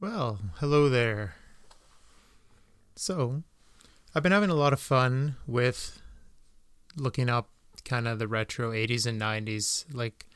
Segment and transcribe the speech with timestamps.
[0.00, 1.34] Well, hello there.
[2.94, 3.42] So,
[4.14, 6.00] I've been having a lot of fun with
[6.94, 7.48] looking up
[7.84, 9.86] kind of the retro 80s and 90s.
[9.92, 10.26] Like,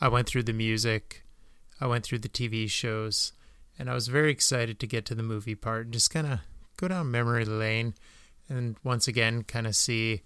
[0.00, 1.22] I went through the music,
[1.80, 3.32] I went through the TV shows,
[3.78, 6.40] and I was very excited to get to the movie part and just kind of
[6.76, 7.94] go down memory lane
[8.48, 10.22] and once again kind of see.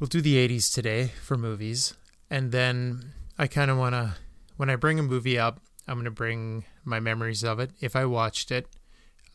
[0.00, 1.94] We'll do the 80s today for movies.
[2.28, 4.16] And then I kind of want to,
[4.56, 7.94] when I bring a movie up, I'm going to bring my memories of it if
[7.94, 8.66] I watched it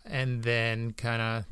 [0.05, 1.45] and then kind of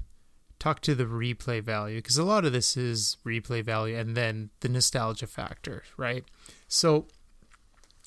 [0.60, 4.50] talk to the replay value because a lot of this is replay value and then
[4.62, 6.24] the nostalgia factor, right?
[6.68, 7.08] So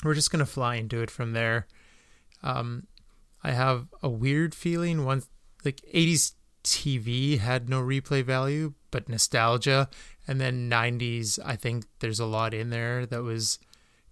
[0.04, 1.66] we're just to fly into it from there.
[2.42, 2.86] Um,
[3.42, 5.28] I have a weird feeling once
[5.64, 6.32] like 80s
[6.64, 9.88] TV had no replay value, but nostalgia,
[10.26, 13.58] and then 90s, I think there's a lot in there that was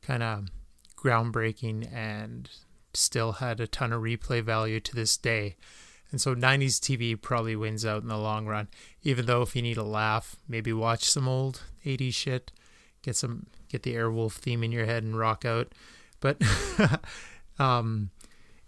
[0.03, 0.49] kind of
[0.97, 2.49] groundbreaking and
[2.97, 5.57] still had a ton of replay value to this day.
[6.11, 8.69] And so 90s TV probably wins out in the long run.
[9.03, 12.53] Even though if you need a laugh, maybe watch some old 80s shit,
[13.03, 15.73] get some get the Airwolf theme in your head and rock out.
[16.21, 16.41] But
[17.59, 18.11] um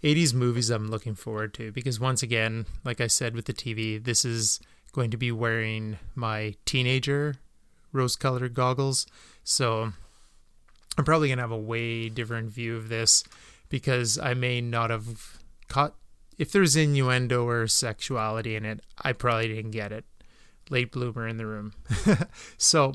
[0.02, 4.02] 80s movies I'm looking forward to because once again, like I said with the TV,
[4.02, 4.60] this is
[4.92, 7.36] going to be wearing my teenager
[7.92, 9.06] rose-colored goggles.
[9.44, 9.92] So
[10.98, 13.24] I'm probably going to have a way different view of this
[13.68, 15.94] because I may not have caught
[16.38, 20.04] if there's innuendo or sexuality in it, I probably didn't get it.
[20.68, 21.72] Late bloomer in the room.
[22.58, 22.94] so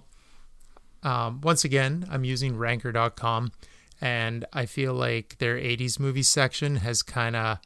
[1.04, 3.52] um, once again, I'm using ranker.com
[4.00, 7.60] and I feel like their 80s movie section has kind of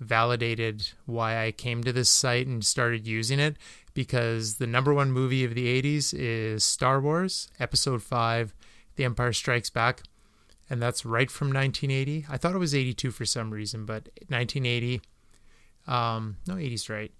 [0.00, 3.56] validated why I came to this site and started using it
[3.94, 8.52] because the number one movie of the 80s is Star Wars Episode 5
[8.96, 10.02] The Empire Strikes Back
[10.70, 12.26] and that's right from 1980.
[12.28, 15.00] I thought it was 82 for some reason, but 1980.
[15.86, 17.12] Um, no, 80's right.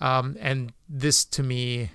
[0.00, 1.90] Um, and this to me,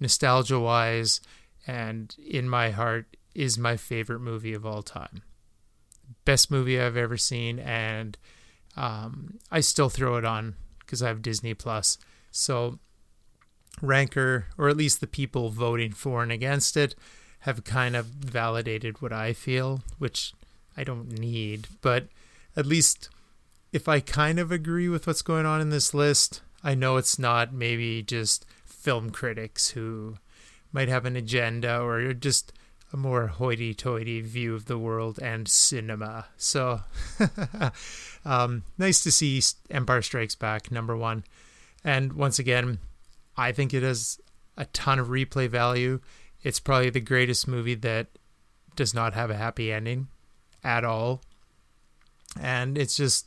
[0.00, 1.20] nostalgia wise,
[1.66, 5.22] and in my heart, is my favorite movie of all time.
[6.24, 8.18] Best movie I've ever seen, and
[8.76, 11.98] um, I still throw it on because I have Disney Plus.
[12.32, 12.78] So,
[13.80, 16.94] Ranker, or at least the people voting for and against it,
[17.40, 20.34] have kind of validated what I feel, which
[20.76, 22.08] I don't need, but
[22.56, 23.08] at least
[23.72, 27.18] if I kind of agree with what's going on in this list, I know it's
[27.18, 30.16] not maybe just film critics who
[30.72, 32.52] might have an agenda or just
[32.92, 36.26] a more hoity toity view of the world and cinema.
[36.36, 36.80] So,
[38.24, 41.24] um, nice to see Empire Strikes Back, number one.
[41.84, 42.78] And once again,
[43.36, 44.20] I think it has
[44.56, 46.00] a ton of replay value.
[46.42, 48.08] It's probably the greatest movie that
[48.74, 50.08] does not have a happy ending
[50.62, 51.22] at all.
[52.40, 53.26] And it's just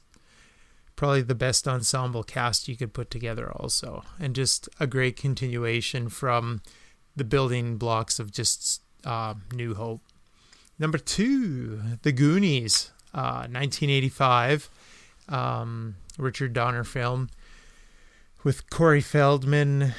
[0.96, 4.04] probably the best ensemble cast you could put together, also.
[4.20, 6.62] And just a great continuation from
[7.16, 10.02] the building blocks of just uh, New Hope.
[10.80, 14.70] Number two, The Goonies, uh, 1985,
[15.30, 17.30] um, Richard Donner film
[18.44, 19.94] with Corey Feldman,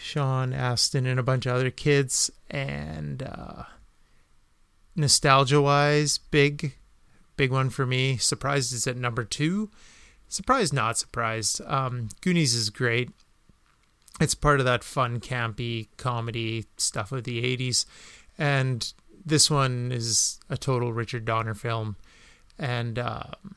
[0.00, 2.30] Sean Astin, and a bunch of other kids.
[2.50, 3.64] And uh,
[4.96, 6.74] nostalgia wise, big,
[7.36, 8.16] big one for me.
[8.16, 9.70] Surprised it's at number two.
[10.28, 11.60] Surprised, not surprised.
[11.66, 13.10] Um, Goonies is great.
[14.20, 17.84] It's part of that fun, campy comedy stuff of the 80s.
[18.38, 18.92] And
[19.24, 21.96] this one is a total Richard Donner film.
[22.58, 23.56] And um,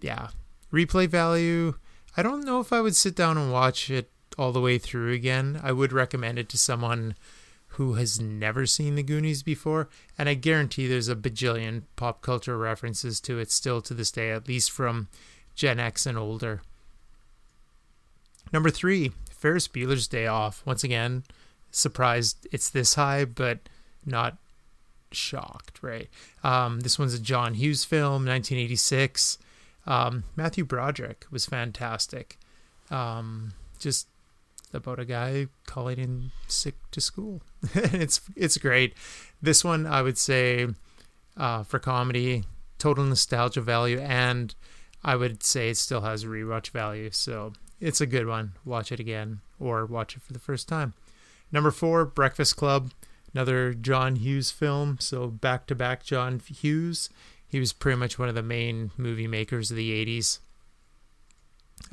[0.00, 0.28] yeah,
[0.72, 1.74] replay value.
[2.16, 5.12] I don't know if I would sit down and watch it all the way through
[5.12, 5.60] again.
[5.62, 7.14] I would recommend it to someone
[7.76, 9.88] who has never seen the Goonies before,
[10.18, 14.30] and I guarantee there's a bajillion pop culture references to it still to this day,
[14.30, 15.08] at least from
[15.54, 16.62] Gen X and older.
[18.50, 20.62] Number three, Ferris Bueller's Day Off.
[20.64, 21.24] Once again,
[21.70, 23.58] surprised it's this high, but
[24.06, 24.38] not
[25.12, 26.08] shocked, right?
[26.42, 29.36] Um, this one's a John Hughes film, 1986.
[29.86, 32.38] Um, Matthew Broderick was fantastic.
[32.90, 34.08] Um, just
[34.76, 37.42] about a guy calling in sick to school.
[37.74, 38.94] it's it's great.
[39.42, 40.68] This one I would say
[41.36, 42.44] uh, for comedy,
[42.78, 44.54] total nostalgia value, and
[45.02, 47.10] I would say it still has rewatch value.
[47.10, 48.52] So it's a good one.
[48.64, 50.94] Watch it again or watch it for the first time.
[51.52, 52.92] Number four, Breakfast Club,
[53.32, 54.98] another John Hughes film.
[55.00, 57.08] So back to back John Hughes.
[57.48, 60.40] He was pretty much one of the main movie makers of the 80s.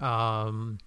[0.04, 0.80] Um,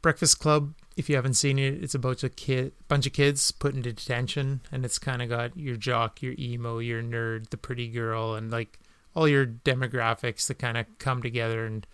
[0.00, 3.52] Breakfast Club, if you haven't seen it, it's a bunch of kid, bunch of kids
[3.52, 7.56] put into detention, and it's kind of got your jock, your emo, your nerd, the
[7.56, 8.80] pretty girl, and like
[9.14, 11.86] all your demographics that kind of come together and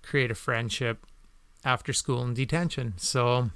[0.00, 1.04] create a friendship
[1.64, 2.94] after school in detention.
[2.98, 3.50] So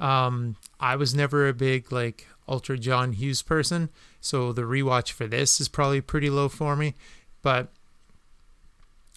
[0.00, 3.88] um, I was never a big like ultra John Hughes person,
[4.20, 6.94] so the rewatch for this is probably pretty low for me.
[7.40, 7.68] But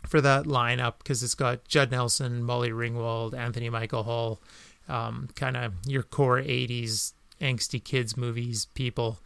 [0.06, 4.40] for that lineup, because it's got Judd Nelson, Molly Ringwald, Anthony Michael Hall,
[4.88, 9.20] um, kind of your core 80s angsty kids movies people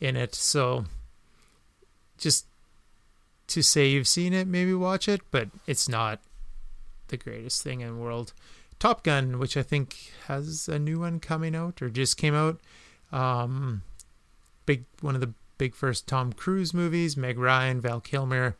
[0.00, 0.34] in it.
[0.34, 0.84] So
[2.18, 2.46] just
[3.48, 6.20] to say you've seen it, maybe watch it, but it's not
[7.08, 8.32] the greatest thing in the world.
[8.78, 12.58] Top Gun, which I think has a new one coming out or just came out.
[13.12, 13.82] Um,
[14.66, 17.16] big one of the big first Tom Cruise movies.
[17.16, 18.56] Meg Ryan, Val Kilmer.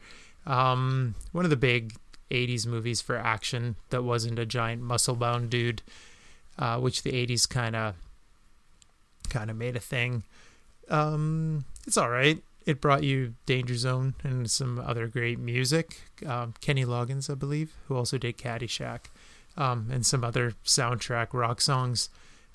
[0.46, 1.94] Um, one of the big
[2.30, 5.82] '80s movies for action that wasn't a giant muscle-bound dude,
[6.62, 7.96] uh, which the '80s kind of
[9.28, 10.22] kind of made a thing.
[10.88, 12.40] Um, it's all right.
[12.64, 16.02] It brought you Danger Zone and some other great music.
[16.24, 19.06] Um, Kenny Loggins, I believe, who also did Caddyshack
[19.56, 22.08] um, and some other soundtrack rock songs.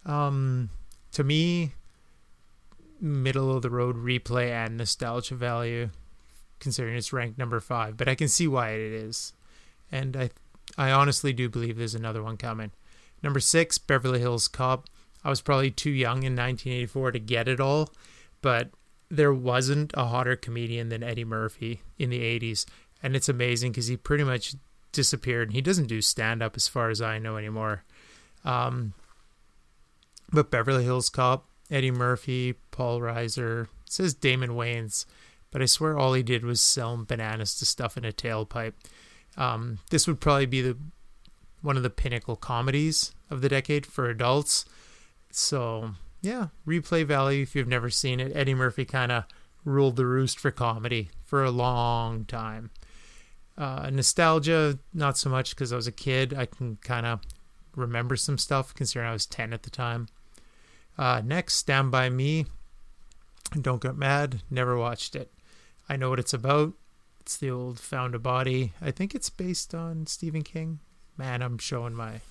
[0.06, 0.70] Um,
[1.12, 1.74] to me,
[3.02, 5.90] middle of the road replay and nostalgia value,
[6.62, 7.98] considering it's ranked number five.
[7.98, 9.34] But I can see why it is,
[9.92, 10.30] and I,
[10.78, 12.72] I honestly do believe there's another one coming.
[13.24, 14.88] Number six, Beverly Hills Cop.
[15.24, 17.90] I was probably too young in 1984 to get it all,
[18.42, 18.70] but
[19.10, 22.66] there wasn't a hotter comedian than Eddie Murphy in the 80s,
[23.02, 24.56] and it's amazing because he pretty much
[24.92, 25.52] disappeared.
[25.52, 27.84] He doesn't do stand up as far as I know anymore.
[28.46, 28.94] Um,
[30.32, 35.06] but Beverly Hills Cop, Eddie Murphy, Paul Reiser, says Damon Wayans,
[35.52, 38.74] but I swear all he did was sell bananas to stuff in a tailpipe.
[39.38, 40.78] Um, this would probably be the
[41.68, 44.64] one of the pinnacle comedies of the decade for adults.
[45.30, 45.92] So
[46.22, 48.32] yeah, replay value if you've never seen it.
[48.34, 49.26] Eddie Murphy kind of
[49.66, 52.72] ruled the roost for comedy for a long time.
[53.58, 56.34] Uh, nostalgia, not so much because I was a kid.
[56.34, 57.20] I can kind of
[57.76, 60.08] remember some stuff considering I was 10 at the time.
[60.98, 62.46] Uh, next, Stand By Me.
[63.60, 64.42] Don't Get Mad.
[64.50, 65.34] Never watched it.
[65.90, 66.74] I know what it's about.
[67.20, 68.72] It's the old Found a Body.
[68.82, 70.80] I think it's based on Stephen King.
[71.18, 72.22] Man, I'm showing my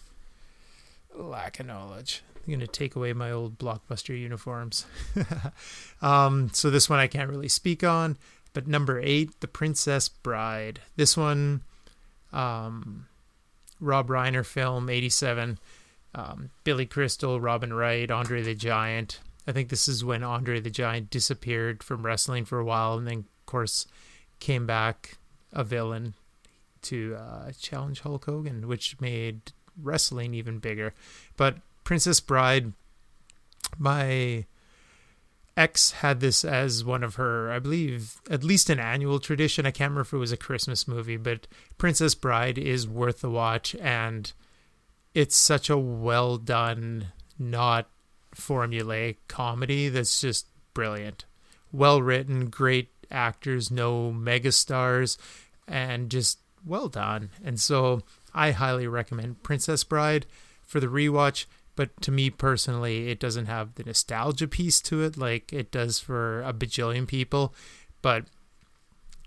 [1.15, 2.23] lack of knowledge.
[2.37, 4.87] I'm going to take away my old blockbuster uniforms.
[6.03, 8.17] um, so this one I can't really speak on.
[8.53, 10.81] But number eight, The Princess Bride.
[10.95, 11.63] This one,
[12.33, 13.07] um,
[13.81, 15.59] Rob Reiner film, 87.
[16.15, 19.21] Um, Billy Crystal, Robin Wright, Andre the Giant.
[19.47, 23.07] I think this is when Andre the Giant disappeared from wrestling for a while and
[23.07, 23.87] then, of course,
[24.41, 25.19] came back
[25.53, 26.15] a villain
[26.87, 30.95] to uh, challenge Hulk Hogan, which made wrestling even bigger.
[31.37, 32.73] But Princess Bride,
[33.79, 34.45] my
[35.57, 39.67] ex had this as one of her, I believe, at least an annual tradition.
[39.67, 41.47] I can't remember if it was a Christmas movie, but
[41.79, 44.33] Princess Bride is worth the watch, and
[45.15, 47.07] it's such a well done,
[47.39, 47.89] not
[48.35, 51.25] formulaic comedy that's just brilliant.
[51.73, 55.17] Well written, great actors, no megastars,
[55.67, 57.31] and just well done.
[57.43, 58.03] And so
[58.35, 60.27] I highly recommend Princess Bride
[60.67, 61.47] for the rewatch
[61.77, 66.01] but to me personally, it doesn't have the nostalgia piece to it like it does
[66.01, 67.55] for a bajillion people.
[68.01, 68.25] But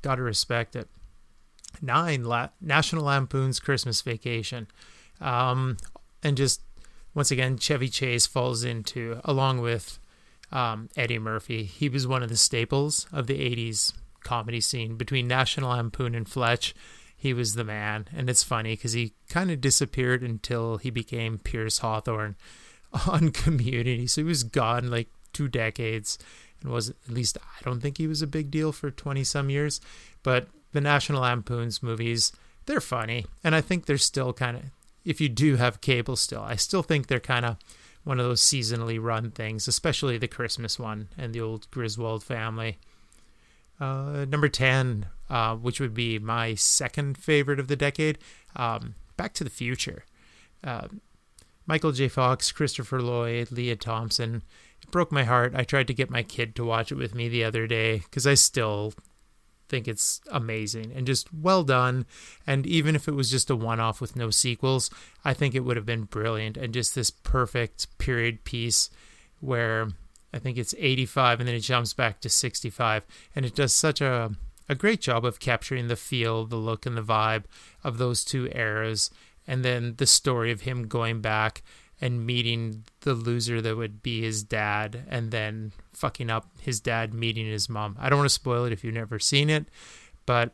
[0.02, 0.90] gotta respect it.
[1.82, 4.68] Nine, La- National Lampoon's Christmas Vacation,
[5.22, 5.78] um,
[6.24, 6.62] and just
[7.14, 10.00] once again, Chevy Chase falls into along with
[10.52, 11.64] um, Eddie Murphy.
[11.64, 13.94] He was one of the staples of the '80s
[14.24, 16.74] comedy scene between National Lampoon and Fletch
[17.20, 18.08] he was the man.
[18.16, 22.38] And it's funny because he kind of disappeared until he became Pierce Hawthorne
[23.08, 24.08] on Community.
[24.08, 26.18] So he was gone like two decades
[26.62, 29.50] and was at least I don't think he was a big deal for 20 some
[29.50, 29.82] years.
[30.24, 32.32] But the National Lampoon's movies,
[32.68, 33.26] they're funny.
[33.44, 34.64] And I think they're still kind of,
[35.04, 37.58] if you do have cable still, I still think they're kind of
[38.06, 42.78] one of those seasonally run things, especially the Christmas one and the old Griswold family.
[43.80, 48.18] Uh, number 10, uh, which would be my second favorite of the decade,
[48.56, 50.04] um, Back to the Future.
[50.64, 50.88] Uh,
[51.66, 52.08] Michael J.
[52.08, 54.42] Fox, Christopher Lloyd, Lea Thompson.
[54.82, 55.54] It broke my heart.
[55.56, 58.26] I tried to get my kid to watch it with me the other day because
[58.26, 58.94] I still
[59.70, 62.06] think it's amazing and just well done.
[62.46, 64.90] And even if it was just a one off with no sequels,
[65.24, 68.90] I think it would have been brilliant and just this perfect period piece
[69.40, 69.90] where
[70.34, 73.06] I think it's 85 and then it jumps back to 65
[73.36, 74.32] and it does such a
[74.72, 77.46] a great job of capturing the feel, the look and the vibe
[77.84, 79.10] of those two eras
[79.48, 81.64] and then the story of him going back
[82.00, 87.14] and meeting the loser that would be his dad and then fucking up his dad
[87.14, 87.98] meeting his mom.
[88.00, 89.66] I don't want to spoil it if you've never seen it,
[90.28, 90.54] but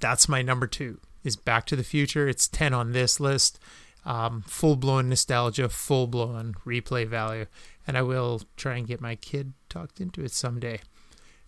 [0.00, 2.28] that's my number 2 is Back to the Future.
[2.28, 3.58] It's 10 on this list.
[4.04, 7.46] Um, full blown nostalgia, full blown replay value.
[7.88, 10.80] And I will try and get my kid talked into it someday.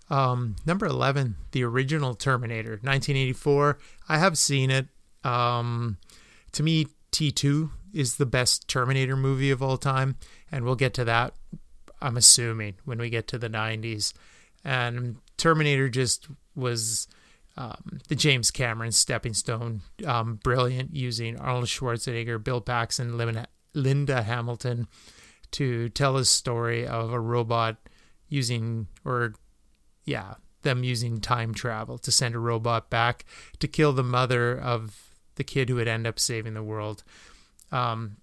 [0.09, 3.79] Um, number 11, the original Terminator, 1984.
[4.09, 4.89] I have seen it.
[5.23, 5.99] Um,
[6.53, 10.17] to me, T2 is the best Terminator movie of all time.
[10.51, 11.35] And we'll get to that,
[12.01, 14.15] I'm assuming, when we get to the 90s.
[14.65, 17.07] And Terminator just was
[17.59, 19.83] um, the James Cameron stepping stone.
[20.07, 23.19] Um, brilliant using Arnold Schwarzenegger, Bill Paxton,
[23.75, 24.89] Linda Hamilton
[25.53, 27.77] to tell a story of a robot
[28.29, 29.35] using, or
[30.05, 33.25] yeah, them using time travel to send a robot back
[33.59, 37.03] to kill the mother of the kid who would end up saving the world.
[37.73, 38.17] Um,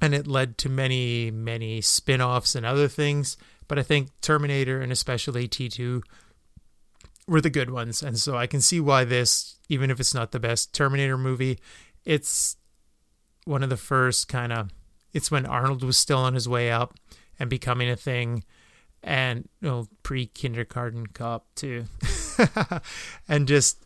[0.00, 3.36] and it led to many, many spin offs and other things.
[3.66, 6.02] But I think Terminator and especially T2
[7.26, 8.02] were the good ones.
[8.02, 11.58] And so I can see why this, even if it's not the best Terminator movie,
[12.04, 12.56] it's
[13.44, 14.70] one of the first kind of,
[15.12, 16.94] it's when Arnold was still on his way up
[17.38, 18.44] and becoming a thing.
[19.02, 21.84] And, you know, pre kindergarten cop too.
[23.28, 23.84] and just,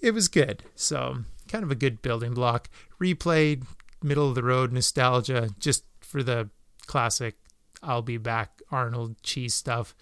[0.00, 0.62] it was good.
[0.74, 2.70] So kind of a good building block.
[3.00, 3.66] Replayed,
[4.02, 6.50] middle of the road nostalgia, just for the
[6.86, 7.36] classic
[7.82, 9.94] I'll be back Arnold cheese stuff.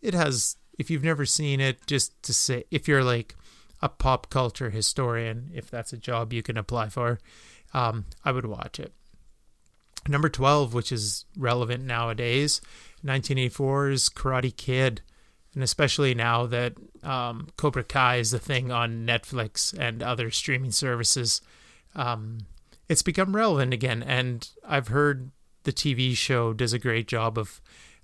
[0.00, 3.34] It has if you've never seen it, just to say, if you're like
[3.80, 7.18] a pop culture historian, if that's a job you can apply for,
[7.72, 8.92] um, I would watch it.
[10.08, 12.60] Number 12, which is relevant nowadays,
[13.04, 15.02] 1984's Karate Kid.
[15.54, 20.70] And especially now that um, Cobra Kai is the thing on Netflix and other streaming
[20.70, 21.40] services,
[21.94, 22.38] um,
[22.88, 24.02] it's become relevant again.
[24.02, 25.30] And I've heard
[25.64, 27.60] the TV show does a great job of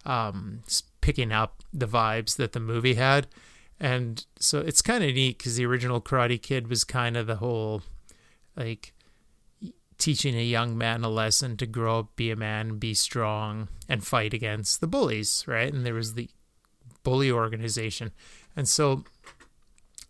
[0.07, 0.63] um,
[1.01, 3.27] picking up the vibes that the movie had.
[3.79, 7.37] And so it's kind of neat because the original Karate Kid was kind of the
[7.37, 7.83] whole
[8.57, 8.93] like
[10.03, 14.05] teaching a young man a lesson to grow up, be a man, be strong, and
[14.05, 15.73] fight against the bullies, right?
[15.73, 16.29] And there was the
[17.05, 18.11] bully organization.
[18.57, 19.05] And so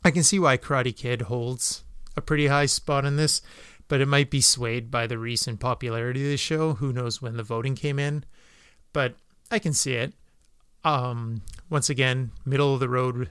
[0.03, 1.85] I can see why Karate Kid holds
[2.17, 3.43] a pretty high spot in this,
[3.87, 6.75] but it might be swayed by the recent popularity of the show.
[6.75, 8.25] Who knows when the voting came in?
[8.95, 9.17] But
[9.51, 10.15] I can see it.
[10.85, 13.31] Um, once again, middle of the road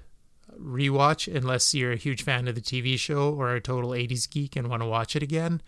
[0.59, 4.55] rewatch, unless you're a huge fan of the TV show or a total 80s geek
[4.55, 5.61] and want to watch it again.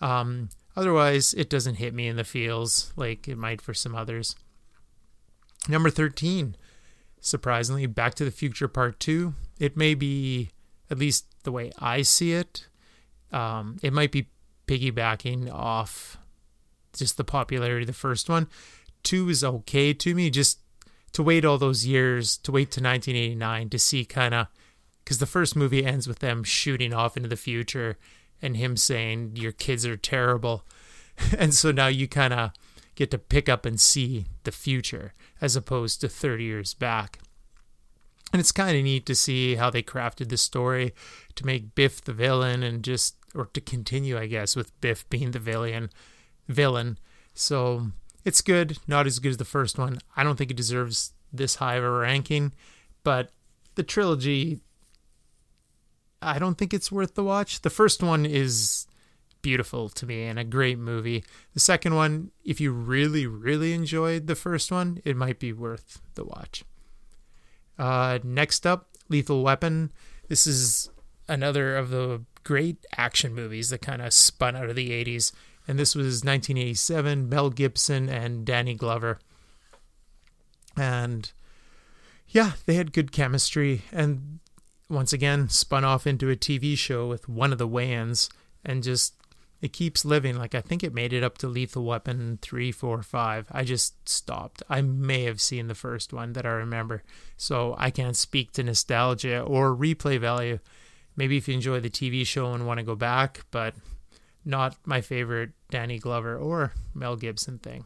[0.00, 4.36] Um, otherwise, it doesn't hit me in the feels like it might for some others.
[5.68, 6.56] Number 13,
[7.20, 9.34] surprisingly, Back to the Future Part 2.
[9.58, 10.50] It may be,
[10.90, 12.68] at least the way I see it,
[13.32, 14.28] um, it might be
[14.66, 16.18] piggybacking off
[16.96, 18.48] just the popularity of the first one,
[19.02, 20.30] two is okay to me.
[20.30, 20.60] Just
[21.12, 24.46] to wait all those years, to wait to 1989 to see kind of,
[25.04, 27.98] because the first movie ends with them shooting off into the future
[28.42, 30.64] and him saying, Your kids are terrible.
[31.38, 32.50] and so now you kind of
[32.94, 37.18] get to pick up and see the future as opposed to 30 years back.
[38.32, 40.94] And it's kind of neat to see how they crafted the story
[41.36, 45.30] to make Biff the villain and just, or to continue, I guess, with Biff being
[45.30, 45.90] the villain.
[46.48, 46.98] Villain.
[47.34, 47.92] So
[48.24, 49.98] it's good, not as good as the first one.
[50.16, 52.52] I don't think it deserves this high of a ranking,
[53.04, 53.30] but
[53.76, 54.60] the trilogy,
[56.20, 57.62] I don't think it's worth the watch.
[57.62, 58.86] The first one is
[59.42, 61.24] beautiful to me and a great movie.
[61.54, 66.00] The second one, if you really, really enjoyed the first one, it might be worth
[66.14, 66.64] the watch.
[67.78, 69.92] Uh, next up, Lethal Weapon.
[70.28, 70.90] This is
[71.28, 75.32] another of the great action movies that kind of spun out of the 80s
[75.68, 77.28] and this was 1987.
[77.28, 79.18] Mel Gibson and Danny Glover,
[80.76, 81.32] and
[82.28, 84.38] yeah, they had good chemistry, and
[84.88, 88.28] once again spun off into a TV show with one of the Wayans,
[88.64, 89.14] and just
[89.60, 90.36] it keeps living.
[90.36, 93.48] Like I think it made it up to Lethal Weapon three, four, five.
[93.50, 94.62] I just stopped.
[94.68, 97.02] I may have seen the first one that I remember,
[97.36, 100.58] so I can't speak to nostalgia or replay value.
[101.16, 103.74] Maybe if you enjoy the TV show and want to go back, but
[104.44, 107.84] not my favorite Danny Glover or Mel Gibson thing.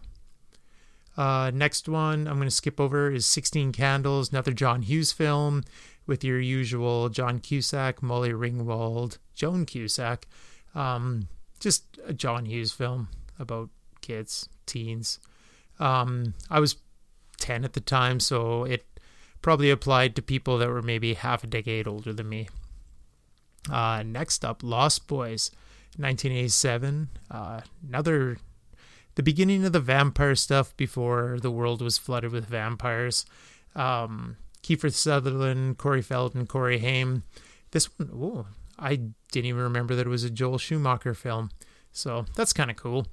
[1.16, 5.64] Uh, next one I'm going to skip over is 16 Candles, another John Hughes film
[6.07, 10.26] with your usual John Cusack, Molly Ringwald, Joan Cusack.
[10.75, 11.28] Um,
[11.59, 15.19] just a John Hughes film about kids, teens.
[15.78, 16.76] Um, I was
[17.38, 18.85] 10 at the time, so it
[19.42, 22.49] probably applied to people that were maybe half a decade older than me.
[23.71, 25.50] Uh, next up, Lost Boys.
[25.97, 27.09] 1987.
[27.30, 28.38] Uh, another,
[29.16, 33.26] the beginning of the vampire stuff before the world was flooded with vampires.
[33.75, 37.23] Um, Kiefer Sutherland, Corey Feldman, Corey Haim.
[37.71, 38.47] This one, ooh,
[38.79, 38.97] I
[39.33, 41.50] didn't even remember that it was a Joel Schumacher film.
[41.93, 43.07] So that's kind of cool.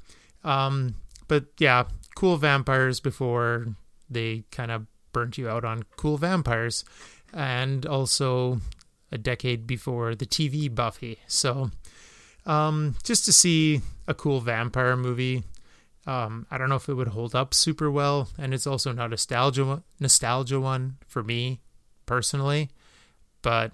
[0.43, 0.95] Um,
[1.27, 1.85] but yeah,
[2.15, 3.67] cool vampires before
[4.09, 6.85] they kind of burnt you out on cool vampires.
[7.33, 8.61] And also
[9.11, 11.19] a decade before the TV Buffy.
[11.27, 11.71] So
[12.45, 15.43] um, just to see a cool vampire movie.
[16.07, 19.07] Um, I don't know if it would hold up super well, and it's also not
[19.07, 21.59] a nostalgia nostalgia one for me
[22.05, 22.69] personally,
[23.41, 23.73] but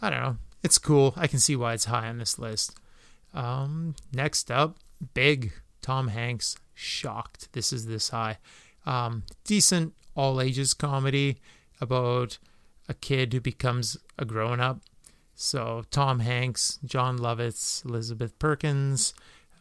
[0.00, 0.36] I don't know.
[0.62, 1.12] It's cool.
[1.16, 2.78] I can see why it's high on this list.
[3.34, 4.78] Um, next up,
[5.14, 5.52] Big
[5.82, 6.56] Tom Hanks.
[6.74, 8.38] Shocked this is this high.
[8.84, 11.38] Um, decent all ages comedy
[11.80, 12.38] about
[12.88, 14.80] a kid who becomes a grown up
[15.38, 19.12] so Tom Hanks, Jon Lovitz, Elizabeth Perkins,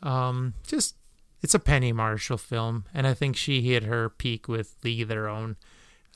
[0.01, 0.95] um, just
[1.45, 5.09] it's a Penny Marshall film, and I think she hit her peak with League of
[5.09, 5.57] Their Own.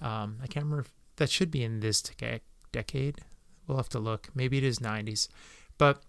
[0.01, 2.01] Um, I can't remember if that should be in this
[2.71, 3.19] decade.
[3.67, 4.29] We'll have to look.
[4.33, 5.27] Maybe it is 90s,
[5.77, 6.01] but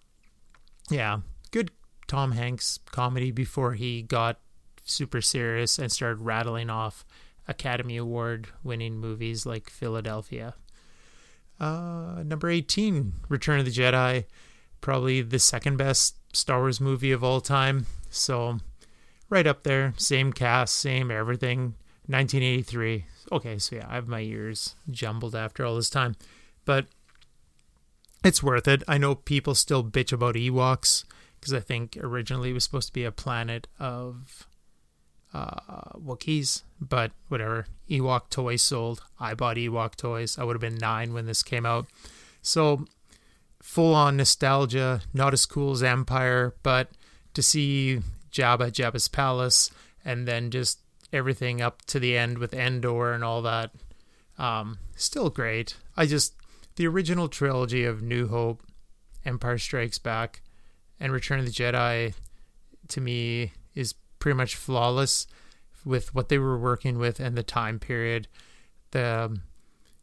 [0.88, 1.18] yeah,
[1.50, 1.70] good
[2.08, 4.40] Tom Hanks comedy before he got
[4.86, 7.04] super serious and started rattling off
[7.46, 10.54] Academy Award winning movies like Philadelphia.
[11.60, 14.24] Uh, number 18, Return of the Jedi,
[14.80, 17.84] probably the second best Star Wars movie of all time.
[18.08, 18.60] So,
[19.30, 21.74] right up there, same cast, same everything.
[22.06, 23.04] 1983.
[23.32, 26.16] Okay, so yeah, I have my ears jumbled after all this time,
[26.64, 26.86] but
[28.24, 28.82] it's worth it.
[28.88, 31.04] I know people still bitch about Ewoks
[31.38, 34.46] because I think originally it was supposed to be a planet of
[35.32, 37.66] uh, Wookiees, but whatever.
[37.88, 39.02] Ewok toys sold.
[39.18, 40.38] I bought Ewok toys.
[40.38, 41.86] I would have been nine when this came out.
[42.42, 42.86] So
[43.62, 46.90] full on nostalgia, not as cool as Empire, but
[47.34, 48.00] to see
[48.32, 49.70] Jabba, Jabba's palace,
[50.04, 50.80] and then just
[51.12, 53.72] everything up to the end with Endor and all that,
[54.38, 55.76] um, still great.
[55.96, 56.34] I just
[56.76, 58.62] the original trilogy of New Hope,
[59.24, 60.42] Empire Strikes Back,
[60.98, 62.14] and Return of the Jedi,
[62.88, 65.26] to me is pretty much flawless
[65.84, 68.28] with what they were working with and the time period,
[68.92, 69.42] the um,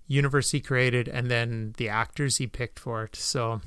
[0.07, 3.15] universe he created, and then the actors he picked for it.
[3.15, 3.61] So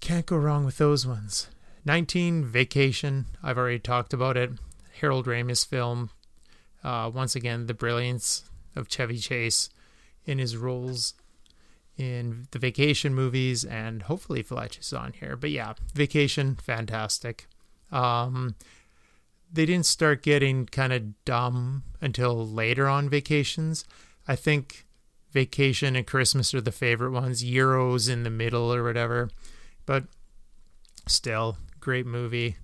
[0.00, 1.48] can't go wrong with those ones.
[1.86, 3.26] 19 Vacation.
[3.42, 4.50] I've already talked about it.
[5.00, 6.10] Harold Ramis film.
[6.82, 8.44] Uh, once again, the brilliance
[8.74, 9.70] of Chevy Chase
[10.26, 11.14] in his roles
[11.96, 15.36] in the Vacation movies, and hopefully Fletch is on here.
[15.36, 17.46] But yeah, Vacation, fantastic.
[17.92, 18.56] Um,
[19.52, 23.84] they didn't start getting kind of dumb until later on vacations.
[24.26, 24.86] I think
[25.30, 27.44] vacation and Christmas are the favorite ones.
[27.44, 29.30] Euros in the middle or whatever.
[29.86, 30.04] But
[31.06, 32.56] still, great movie.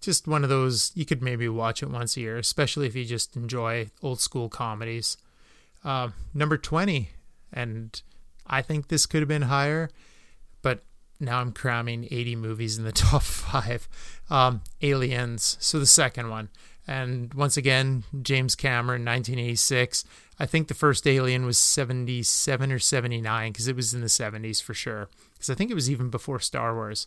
[0.00, 3.04] Just one of those you could maybe watch it once a year, especially if you
[3.04, 5.16] just enjoy old school comedies.
[5.84, 7.10] Uh, number 20,
[7.52, 8.02] and
[8.46, 9.90] I think this could have been higher,
[10.62, 10.84] but
[11.20, 13.88] now I'm cramming 80 movies in the top five.
[14.30, 16.48] Um, Aliens, so the second one.
[16.86, 20.04] And once again, James Cameron, 1986.
[20.38, 24.62] I think the first Alien was 77 or 79 because it was in the 70s
[24.62, 25.08] for sure.
[25.32, 27.06] Because I think it was even before Star Wars.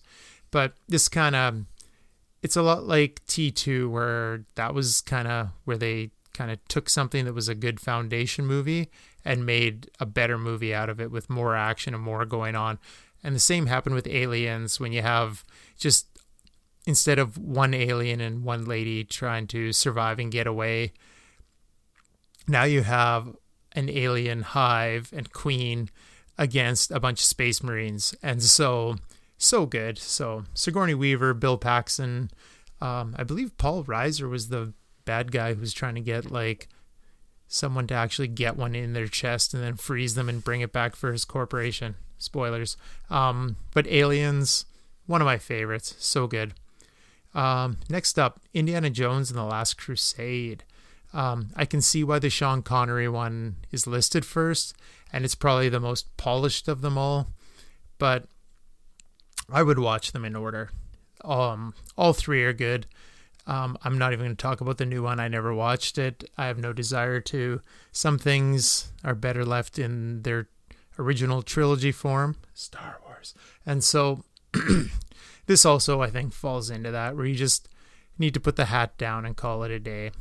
[0.51, 1.65] But this kind of,
[2.41, 6.89] it's a lot like T2, where that was kind of where they kind of took
[6.89, 8.89] something that was a good foundation movie
[9.25, 12.79] and made a better movie out of it with more action and more going on.
[13.23, 15.43] And the same happened with aliens when you have
[15.77, 16.07] just
[16.85, 20.93] instead of one alien and one lady trying to survive and get away,
[22.47, 23.35] now you have
[23.73, 25.89] an alien hive and queen
[26.37, 28.15] against a bunch of space marines.
[28.23, 28.95] And so,
[29.37, 29.97] so good.
[29.97, 32.31] So, Sigourney Weaver, Bill Paxton,
[32.81, 34.73] um, I believe Paul Reiser was the
[35.05, 36.67] bad guy who was trying to get like
[37.47, 40.73] someone to actually get one in their chest and then freeze them and bring it
[40.73, 41.95] back for his corporation.
[42.17, 42.77] Spoilers.
[43.09, 44.65] Um, but Aliens,
[45.05, 45.95] one of my favorites.
[45.99, 46.53] So good.
[47.33, 50.63] Um, next up, Indiana Jones and the Last Crusade.
[51.13, 54.75] Um, I can see why the Sean Connery one is listed first,
[55.13, 57.27] and it's probably the most polished of them all.
[57.97, 58.25] But
[59.51, 60.69] I would watch them in order.
[61.23, 62.87] Um, all three are good.
[63.45, 65.19] Um, I'm not even going to talk about the new one.
[65.19, 66.29] I never watched it.
[66.37, 67.61] I have no desire to.
[67.93, 70.49] Some things are better left in their
[70.99, 73.33] original trilogy form, Star Wars.
[73.65, 74.25] And so
[75.45, 77.69] this also, I think, falls into that where you just
[78.19, 80.11] need to put the hat down and call it a day.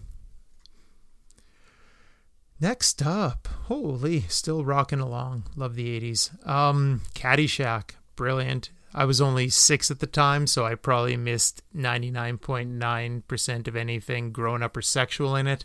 [2.60, 5.44] Next up, holy, still rocking along.
[5.56, 6.46] Love the 80s.
[6.48, 8.70] Um, Caddyshack, brilliant.
[8.96, 14.62] I was only six at the time, so I probably missed 99.9% of anything grown
[14.62, 15.64] up or sexual in it.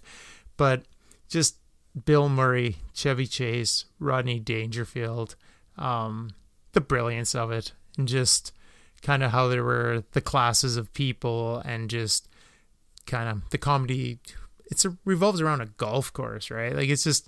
[0.57, 0.83] But
[1.29, 1.55] just
[2.05, 5.35] Bill Murray, Chevy Chase, Rodney Dangerfield.
[5.77, 6.31] Um,
[6.73, 8.53] the brilliance of it and just
[9.01, 12.27] kind of how there were the classes of people and just
[13.05, 14.19] kind of the comedy
[14.69, 17.27] It revolves around a golf course right like it's just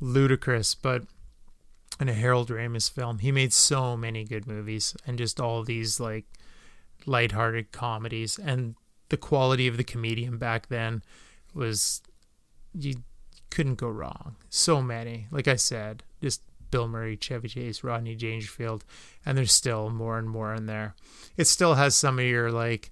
[0.00, 1.02] ludicrous but
[2.02, 3.20] in a Harold Ramis film.
[3.20, 6.26] He made so many good movies and just all these like
[7.06, 8.38] lighthearted comedies.
[8.38, 8.74] And
[9.08, 11.02] the quality of the comedian back then
[11.54, 12.02] was
[12.74, 12.96] you
[13.50, 14.36] couldn't go wrong.
[14.50, 15.28] So many.
[15.30, 18.84] Like I said just Bill Murray, Chevy Chase, Rodney Dangerfield,
[19.24, 20.94] and there's still more and more in there.
[21.36, 22.90] It still has some of your like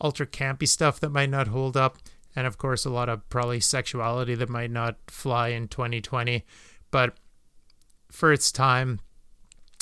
[0.00, 1.98] ultra campy stuff that might not hold up,
[2.34, 6.44] and of course a lot of probably sexuality that might not fly in 2020,
[6.90, 7.16] but
[8.16, 8.98] for its time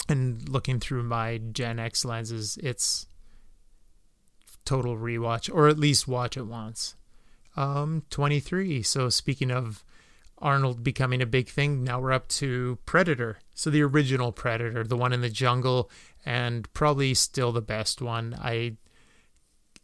[0.09, 3.07] and looking through my Gen X lenses, it's
[4.65, 6.97] total rewatch or at least watch it once.
[7.57, 8.83] Um 23.
[8.83, 9.85] So speaking of
[10.39, 11.85] Arnold becoming a big thing.
[11.85, 13.39] Now we're up to Predator.
[13.55, 15.89] So the original Predator, the one in the jungle,
[16.27, 18.35] and probably still the best one.
[18.41, 18.77] I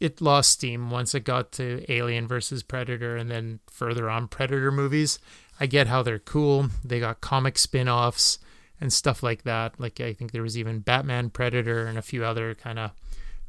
[0.01, 4.71] it lost steam once it got to Alien versus Predator and then further on Predator
[4.71, 5.19] movies.
[5.61, 6.69] I get how they're cool.
[6.83, 8.39] They got comic spin-offs
[8.81, 9.79] and stuff like that.
[9.79, 12.91] Like I think there was even Batman Predator and a few other kind of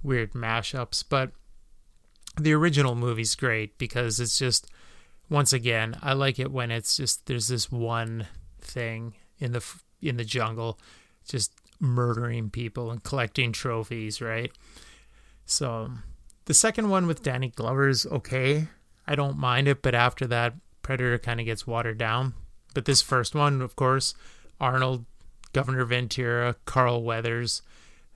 [0.03, 1.33] weird mashups, but
[2.39, 4.71] the original movie's great because it's just
[5.31, 8.27] once again, I like it when it's just there's this one
[8.61, 9.65] thing in the
[10.03, 10.79] in the jungle,
[11.27, 14.53] just murdering people and collecting trophies, right?
[15.47, 15.91] So
[16.45, 18.69] the second one with Danny Glover is okay.
[19.07, 22.35] I don't mind it, but after that, Predator kind of gets watered down.
[22.75, 24.15] But this first one, of course,
[24.61, 25.05] Arnold,
[25.53, 27.63] Governor Ventura, Carl Weathers,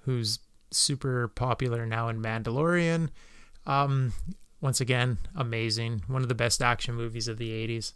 [0.02, 0.38] who's
[0.70, 3.10] super popular now in Mandalorian.
[3.66, 4.12] Um,
[4.60, 6.02] once again, amazing.
[6.06, 7.92] One of the best action movies of the 80s.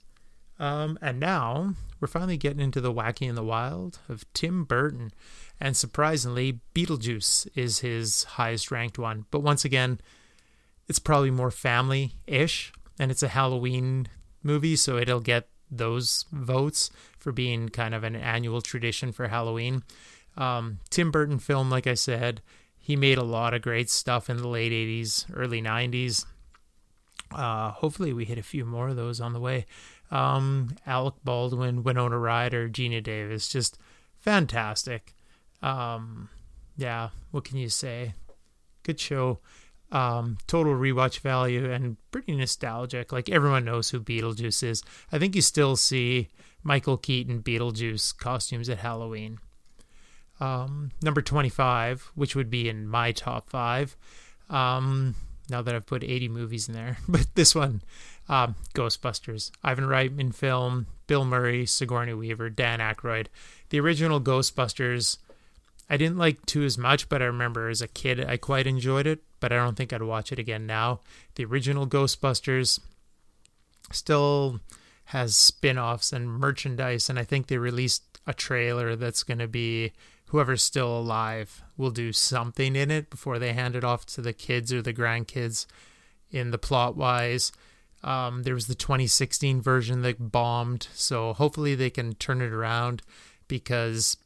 [0.59, 5.11] Um, and now we're finally getting into the wacky in the wild of Tim Burton.
[5.59, 9.24] And surprisingly, Beetlejuice is his highest ranked one.
[9.30, 10.00] But once again,
[10.87, 12.72] it's probably more family ish.
[12.98, 14.09] And it's a Halloween
[14.42, 19.83] movie, so it'll get those votes for being kind of an annual tradition for Halloween.
[20.37, 22.40] Um, Tim Burton film, like I said,
[22.79, 26.24] he made a lot of great stuff in the late 80s, early 90s.
[27.33, 29.66] Uh, hopefully, we hit a few more of those on the way.
[30.11, 33.79] Um, Alec Baldwin, Winona Ryder, Geena Davis, just
[34.18, 35.14] fantastic.
[35.62, 36.29] Um,
[36.76, 38.14] yeah, what can you say?
[38.83, 39.38] Good show.
[39.92, 43.12] Um, total rewatch value and pretty nostalgic.
[43.12, 44.83] Like everyone knows who Beetlejuice is.
[45.11, 46.29] I think you still see
[46.62, 49.38] Michael Keaton Beetlejuice costumes at Halloween.
[50.38, 53.96] Um, number 25, which would be in my top five.
[54.48, 55.14] Um,
[55.50, 56.98] now that I've put 80 movies in there.
[57.09, 57.83] But this one,
[58.29, 63.26] um, Ghostbusters, Ivan Reitman film, Bill Murray, Sigourney Weaver, Dan Aykroyd.
[63.70, 65.18] The original Ghostbusters,
[65.88, 69.07] I didn't like two as much, but I remember as a kid I quite enjoyed
[69.07, 71.00] it, but I don't think I'd watch it again now.
[71.35, 72.81] The original Ghostbusters
[73.92, 74.61] still
[75.07, 79.48] has spin offs and merchandise, and I think they released a trailer that's going to
[79.48, 79.92] be
[80.26, 84.33] whoever's still alive will do something in it before they hand it off to the
[84.33, 85.66] kids or the grandkids
[86.31, 87.50] in the plot wise.
[88.05, 93.03] Um, there was the 2016 version that bombed, so hopefully they can turn it around
[93.48, 94.16] because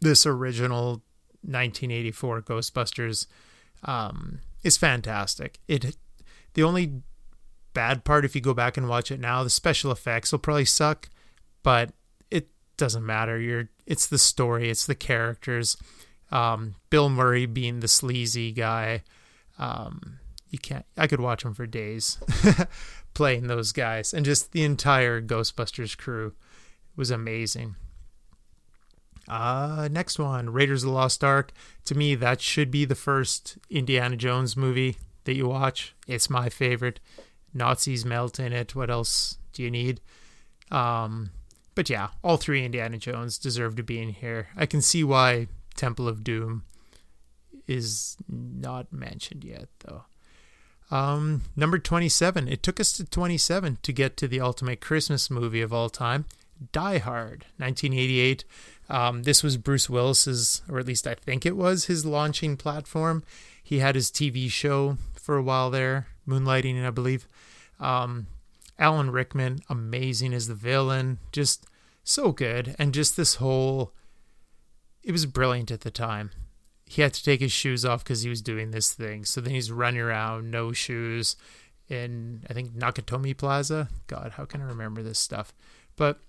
[0.00, 1.02] this original
[1.42, 3.26] 1984 Ghostbusters
[3.84, 5.58] um, is fantastic.
[5.68, 5.96] It
[6.54, 7.02] the only
[7.74, 10.64] bad part if you go back and watch it now, the special effects will probably
[10.64, 11.08] suck,
[11.62, 11.92] but
[12.30, 13.38] it doesn't matter.
[13.38, 15.76] You're it's the story, it's the characters.
[16.30, 19.02] Um, Bill Murray being the sleazy guy.
[19.58, 20.18] Um,
[20.50, 20.84] you can't.
[20.96, 22.18] I could watch him for days
[23.14, 26.32] playing those guys, and just the entire Ghostbusters crew
[26.96, 27.76] was amazing.
[29.28, 31.52] Uh, next one, Raiders of the Lost Ark.
[31.84, 35.94] To me, that should be the first Indiana Jones movie that you watch.
[36.06, 37.00] It's my favorite.
[37.52, 38.74] Nazis melt in it.
[38.74, 40.00] What else do you need?
[40.70, 41.30] Um,
[41.74, 44.48] but yeah, all three Indiana Jones deserve to be in here.
[44.56, 46.64] I can see why Temple of Doom
[47.66, 50.04] is not mentioned yet, though.
[50.90, 52.48] Um, number 27.
[52.48, 56.24] It took us to 27 to get to the ultimate Christmas movie of all time,
[56.72, 58.44] Die Hard, 1988.
[58.88, 63.22] Um, this was Bruce Willis's, or at least I think it was, his launching platform.
[63.62, 67.28] He had his TV show for a while there, Moonlighting, I believe.
[67.78, 68.26] Um,
[68.78, 71.66] Alan Rickman, amazing as the villain, just
[72.02, 72.74] so good.
[72.78, 73.92] And just this whole,
[75.02, 76.30] it was brilliant at the time.
[76.86, 79.24] He had to take his shoes off because he was doing this thing.
[79.24, 81.36] So then he's running around, no shoes,
[81.88, 83.88] in, I think, Nakatomi Plaza.
[84.06, 85.52] God, how can I remember this stuff?
[85.96, 86.20] But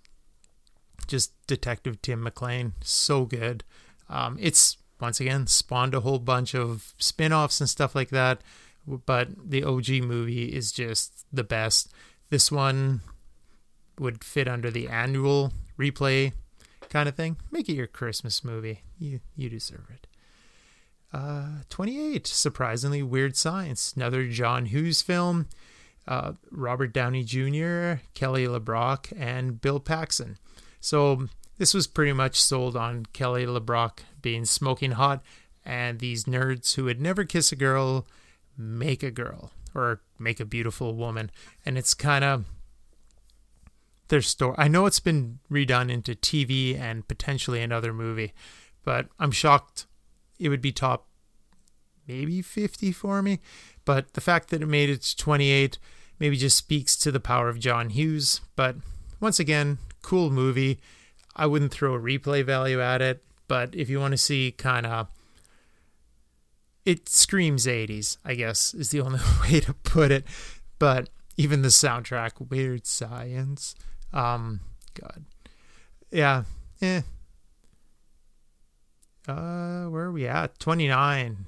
[1.07, 3.63] just Detective Tim McClane, so good.
[4.09, 8.41] Um, it's once again spawned a whole bunch of spin-offs and stuff like that,
[8.85, 11.91] but the OG movie is just the best.
[12.29, 13.01] This one
[13.97, 16.33] would fit under the annual replay
[16.89, 17.37] kind of thing.
[17.51, 18.81] Make it your Christmas movie.
[18.97, 20.07] You you deserve it.
[21.11, 23.93] Uh, 28, surprisingly weird science.
[23.95, 25.47] Another John Hughes film.
[26.07, 30.37] Uh, Robert Downey Jr., Kelly LeBrock, and Bill Paxton.
[30.79, 35.21] So this was pretty much sold on Kelly LeBrock being smoking hot,
[35.65, 38.07] and these nerds who would never kiss a girl
[38.57, 41.31] make a girl or make a beautiful woman,
[41.65, 42.45] and it's kind of
[44.07, 44.55] their story.
[44.57, 48.33] I know it's been redone into TV and potentially another movie,
[48.83, 49.85] but I'm shocked
[50.39, 51.07] it would be top
[52.07, 53.39] maybe 50 for me.
[53.85, 55.77] But the fact that it made it to 28
[56.19, 58.41] maybe just speaks to the power of John Hughes.
[58.55, 58.77] But
[59.19, 59.77] once again,
[60.09, 60.79] cool movie.
[61.35, 64.87] I wouldn't throw a replay value at it, but if you want to see kind
[64.87, 65.07] of
[66.83, 70.25] it screams 80s, I guess is the only way to put it.
[70.79, 73.75] But even the soundtrack, Weird Science.
[74.11, 74.61] Um
[74.99, 75.25] god.
[76.09, 76.45] Yeah.
[76.81, 77.01] Eh,
[79.27, 80.57] uh, where are we at?
[80.57, 81.45] 29.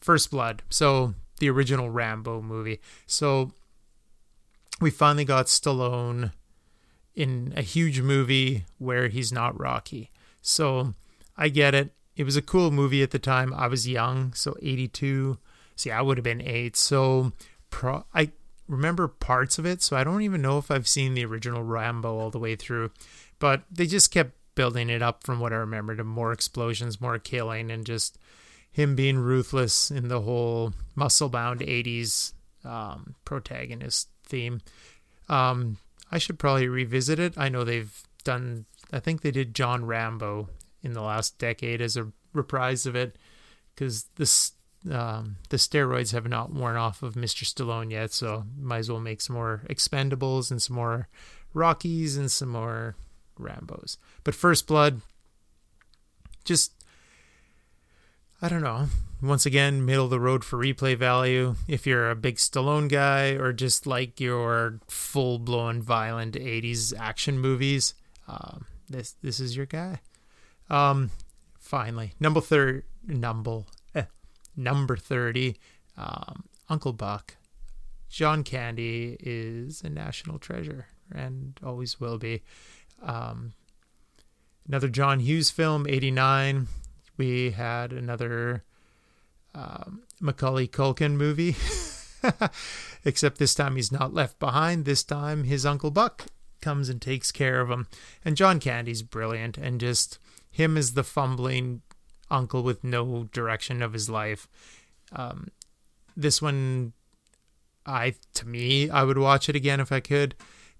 [0.00, 0.62] First Blood.
[0.70, 2.80] So the original Rambo movie.
[3.06, 3.52] So
[4.80, 6.32] we finally got Stallone
[7.14, 10.10] in a huge movie where he's not Rocky.
[10.40, 10.94] So
[11.36, 11.94] I get it.
[12.16, 13.54] It was a cool movie at the time.
[13.54, 15.38] I was young, so 82.
[15.76, 16.76] See, I would have been 8.
[16.76, 17.32] So
[17.70, 18.32] pro- I
[18.68, 22.18] remember parts of it, so I don't even know if I've seen the original Rambo
[22.18, 22.90] all the way through.
[23.38, 27.18] But they just kept building it up from what I remember to more explosions, more
[27.18, 28.18] killing, and just
[28.70, 32.32] him being ruthless in the whole muscle bound 80s
[32.64, 34.60] um, protagonist theme.
[35.28, 35.78] Um,
[36.12, 37.34] I should probably revisit it.
[37.36, 40.50] I know they've done, I think they did John Rambo
[40.82, 43.16] in the last decade as a reprise of it
[43.74, 44.52] because this.
[44.90, 47.44] Um, the steroids have not worn off of Mr.
[47.44, 51.08] Stallone yet, so might as well make some more Expendables and some more
[51.54, 52.96] Rockies and some more
[53.38, 53.96] Rambos.
[54.24, 55.00] But First Blood,
[56.44, 56.72] just
[58.40, 58.88] I don't know.
[59.22, 61.54] Once again, middle of the road for replay value.
[61.68, 67.38] If you're a big Stallone guy or just like your full blown violent '80s action
[67.38, 67.94] movies,
[68.26, 70.00] um, this this is your guy.
[70.68, 71.12] Um,
[71.60, 73.62] finally, number third, number
[73.94, 74.06] eh,
[74.56, 75.56] number thirty,
[75.96, 77.36] um, Uncle Buck.
[78.08, 82.42] John Candy is a national treasure and always will be.
[83.00, 83.52] Um,
[84.66, 86.66] another John Hughes film, 89.
[87.16, 88.64] We had another
[89.54, 91.56] um, Macaulay Culkin movie,
[93.04, 94.84] except this time he's not left behind.
[94.84, 96.26] This time his Uncle Buck
[96.60, 97.88] comes and takes care of him.
[98.24, 100.18] And John Candy's brilliant, and just
[100.50, 101.82] him as the fumbling
[102.30, 104.48] uncle with no direction of his life.
[105.12, 105.48] Um,
[106.16, 106.92] this one,
[107.84, 110.34] I to me, I would watch it again if I could.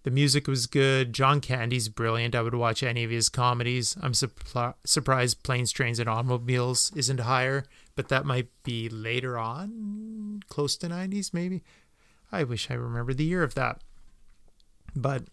[0.04, 1.12] The music was good.
[1.12, 2.34] John Candy's brilliant.
[2.34, 3.96] I would watch any of his comedies.
[4.02, 10.76] I'm surprised Planes, Trains, and Automobiles isn't higher, but that might be later on, close
[10.78, 11.62] to 90s maybe.
[12.30, 13.82] I wish I remember the year of that.
[14.96, 15.24] But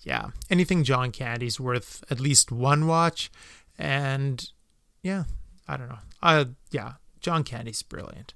[0.00, 3.30] yeah, anything John Candy's worth at least one watch.
[3.78, 4.50] And
[5.02, 5.24] yeah,
[5.66, 5.98] I don't know.
[6.22, 8.34] Uh, yeah, John Candy's brilliant.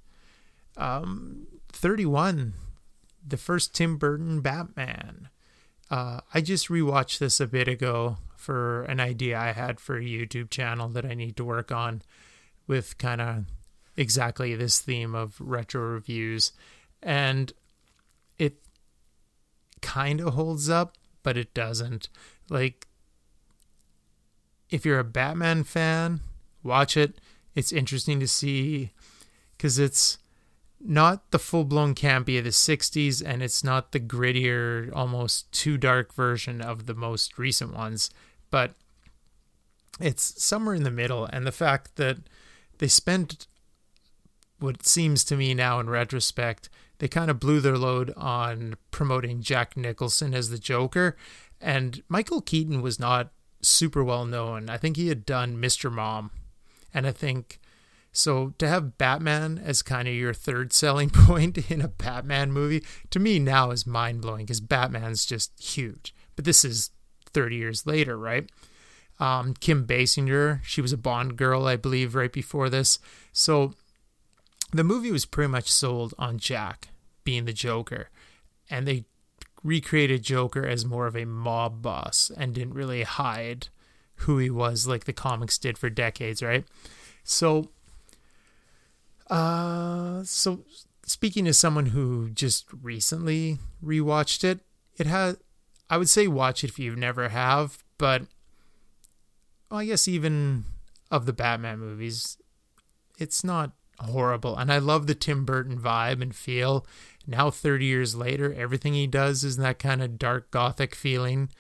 [0.77, 2.55] Um, 31,
[3.27, 5.29] the first Tim Burton Batman.
[5.91, 10.03] Uh, I just rewatched this a bit ago for an idea I had for a
[10.03, 12.03] YouTube channel that I need to work on
[12.67, 13.45] with kind of
[13.97, 16.53] exactly this theme of retro reviews.
[17.03, 17.53] And
[18.39, 18.57] it
[19.81, 22.09] kind of holds up, but it doesn't.
[22.49, 22.87] Like,
[24.71, 26.21] if you're a Batman fan,
[26.63, 27.21] watch it.
[27.55, 28.91] It's interesting to see
[29.57, 30.19] because it's
[30.81, 35.77] not the full blown campy of the 60s, and it's not the grittier, almost too
[35.77, 38.11] dark version of the most recent ones,
[38.51, 38.75] but
[40.01, 41.27] it's somewhere in the middle.
[41.27, 42.19] And the fact that
[42.79, 43.47] they spent
[44.63, 49.43] what seems to me now in retrospect, they kind of blew their load on promoting
[49.43, 51.17] Jack Nicholson as the Joker.
[51.61, 54.71] And Michael Keaton was not super well known.
[54.71, 55.91] I think he had done Mr.
[55.91, 56.31] Mom.
[56.95, 57.61] And I think
[58.13, 62.85] so to have Batman as kind of your third selling point in a Batman movie
[63.11, 66.15] to me now is mind blowing because Batman's just huge.
[66.37, 66.91] But this is
[67.33, 68.49] 30 years later, right?
[69.19, 72.99] Um, Kim Basinger, she was a Bond girl, I believe, right before this.
[73.33, 73.75] So
[74.73, 76.89] the movie was pretty much sold on Jack
[77.25, 78.09] being the Joker,
[78.71, 79.05] and they
[79.63, 83.69] recreated Joker as more of a mob boss and didn't really hide
[84.17, 86.65] who he was like the comics did for decades, right?
[87.25, 87.71] So,
[89.31, 90.65] uh, so
[91.05, 94.61] speaking as someone who just recently rewatched it,
[94.97, 95.37] it has.
[95.91, 98.23] I would say watch it if you never have, but
[99.71, 100.65] well, I guess even
[101.11, 102.39] of the Batman movies,
[103.19, 104.57] it's not horrible.
[104.57, 106.87] And I love the Tim Burton vibe and feel.
[107.27, 111.51] Now, 30 years later, everything he does is that kind of dark gothic feeling.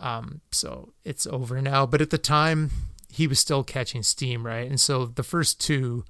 [0.00, 1.86] Um, so it's over now.
[1.86, 2.70] But at the time,
[3.10, 4.68] he was still catching steam, right?
[4.68, 6.04] And so the first two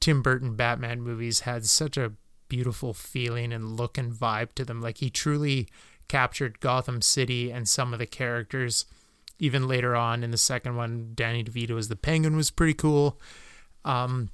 [0.00, 2.12] Tim Burton Batman movies had such a
[2.48, 4.80] beautiful feeling and look and vibe to them.
[4.80, 5.68] Like he truly
[6.08, 8.86] captured Gotham City and some of the characters.
[9.38, 13.20] Even later on in the second one, Danny DeVito as the Penguin was pretty cool.
[13.84, 14.30] Um,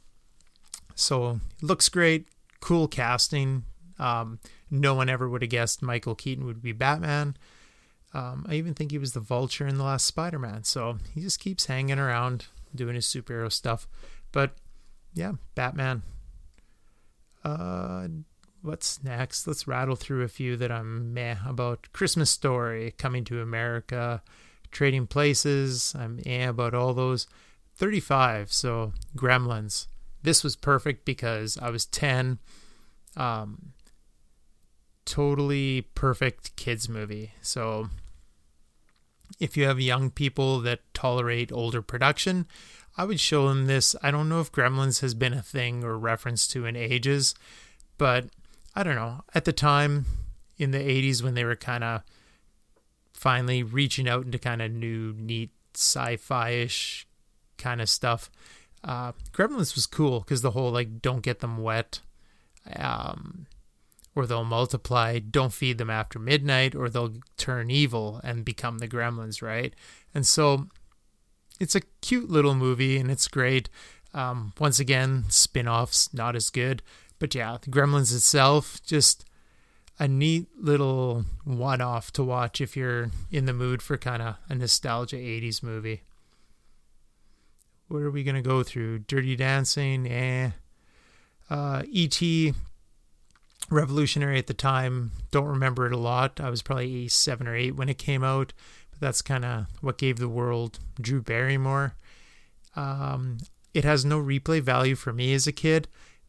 [0.94, 2.28] so looks great,
[2.60, 3.64] cool casting.
[3.98, 4.38] Um,
[4.70, 7.36] no one ever would have guessed Michael Keaton would be Batman.
[8.12, 10.64] Um, I even think he was the Vulture in the last Spider-Man.
[10.64, 13.88] So he just keeps hanging around doing his superhero stuff.
[14.32, 14.54] But
[15.12, 16.02] yeah, Batman.
[17.44, 18.08] Uh,
[18.62, 19.46] what's next?
[19.46, 21.88] Let's rattle through a few that I'm meh about.
[21.92, 24.22] Christmas Story, Coming to America,
[24.70, 25.94] Trading Places.
[25.98, 27.26] I'm eh about all those.
[27.76, 28.52] 35.
[28.52, 29.86] So Gremlins.
[30.24, 32.38] This was perfect because I was 10.
[33.14, 33.72] Um,
[35.04, 37.32] totally perfect kids movie.
[37.42, 37.90] So
[39.38, 42.46] if you have young people that tolerate older production,
[42.96, 43.94] I would show them this.
[44.02, 47.34] I don't know if Gremlins has been a thing or reference to in ages,
[47.98, 48.24] but
[48.74, 49.24] I don't know.
[49.34, 50.06] At the time
[50.56, 52.02] in the 80s when they were kind of
[53.12, 57.06] finally reaching out into kind of new, neat sci fi ish
[57.58, 58.30] kind of stuff,
[58.84, 62.00] uh, Gremlins was cool because the whole like don't get them wet,
[62.76, 63.46] um,
[64.14, 68.88] or they'll multiply, don't feed them after midnight, or they'll turn evil and become the
[68.88, 69.74] gremlins, right?
[70.14, 70.68] And so
[71.58, 73.68] it's a cute little movie and it's great.
[74.12, 76.82] Um, once again, spin offs not as good.
[77.18, 79.24] But yeah, the Gremlins itself, just
[79.98, 84.36] a neat little one off to watch if you're in the mood for kind of
[84.48, 86.02] a nostalgia 80s movie.
[87.88, 89.00] What are we to go through?
[89.00, 90.50] Dirty Dancing, eh.
[91.50, 92.54] Uh, E.T.,
[93.70, 95.12] revolutionary at the time.
[95.30, 96.40] Don't remember it a lot.
[96.40, 98.52] I was probably seven or eight when it came out
[98.94, 101.94] but that's kind of what gave the world Drew Barrymore.
[102.76, 103.38] Um,
[103.72, 105.88] it has no replay value for me as a kid.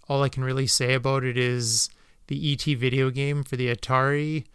[0.09, 1.89] All I can really say about it is
[2.27, 4.45] the ET video game for the Atari.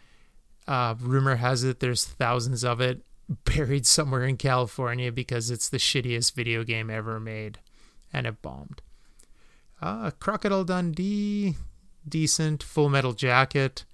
[0.67, 3.03] Uh, rumor has it there's thousands of it
[3.45, 7.59] buried somewhere in California because it's the shittiest video game ever made,
[8.13, 8.83] and it bombed.
[9.81, 11.55] Uh, Crocodile Dundee,
[12.07, 12.63] decent.
[12.63, 13.85] Full Metal Jacket,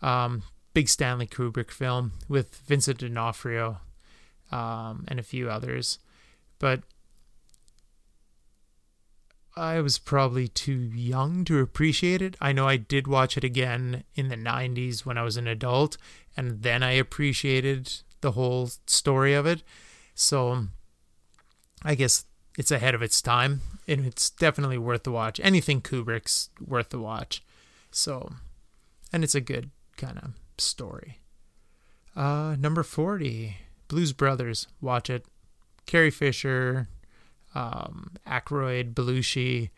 [0.00, 0.42] um,
[0.74, 3.78] big Stanley Kubrick film with Vincent D'Onofrio
[4.50, 5.98] um, and a few others.
[6.58, 6.82] But
[9.54, 12.36] I was probably too young to appreciate it.
[12.40, 15.98] I know I did watch it again in the 90s when I was an adult,
[16.36, 19.62] and then I appreciated the whole story of it.
[20.14, 20.66] So
[21.82, 22.24] I guess
[22.58, 25.40] it's ahead of its time, and it's definitely worth the watch.
[25.42, 27.42] Anything Kubrick's worth the watch.
[27.90, 28.32] So,
[29.12, 31.18] and it's a good kind of story.
[32.14, 33.56] Uh, number 40,
[33.88, 34.66] Blues Brothers.
[34.80, 35.26] Watch it.
[35.86, 36.88] Carrie Fisher,
[37.54, 39.70] um, Aykroyd, Belushi,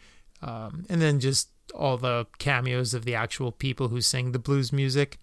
[0.43, 4.73] um, and then just all the cameos of the actual people who sing the blues
[4.73, 5.19] music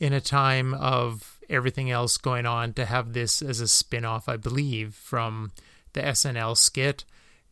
[0.00, 4.36] in a time of everything else going on to have this as a spin-off i
[4.36, 5.52] believe from
[5.92, 7.04] the snl skit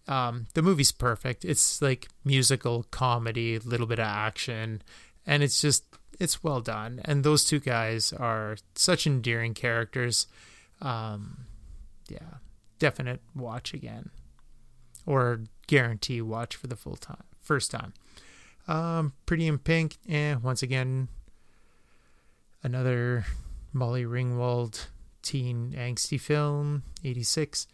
[0.08, 4.82] um, the movie's perfect it's like musical comedy a little bit of action
[5.26, 5.84] and it's just
[6.18, 10.26] it's well done, and those two guys are such endearing characters.
[10.80, 11.46] Um,
[12.08, 12.38] yeah,
[12.78, 14.10] definite watch again,
[15.06, 17.92] or guarantee watch for the full time, first time.
[18.68, 21.08] Um, Pretty in Pink, eh, once again,
[22.62, 23.26] another
[23.72, 24.86] Molly Ringwald
[25.22, 27.66] teen angsty film, 86.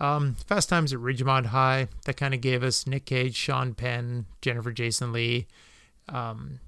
[0.00, 4.26] Um, Fast Times at Ridgemont High, that kind of gave us Nick Cage, Sean Penn,
[4.42, 5.46] Jennifer Jason Leigh.
[6.08, 6.60] Um,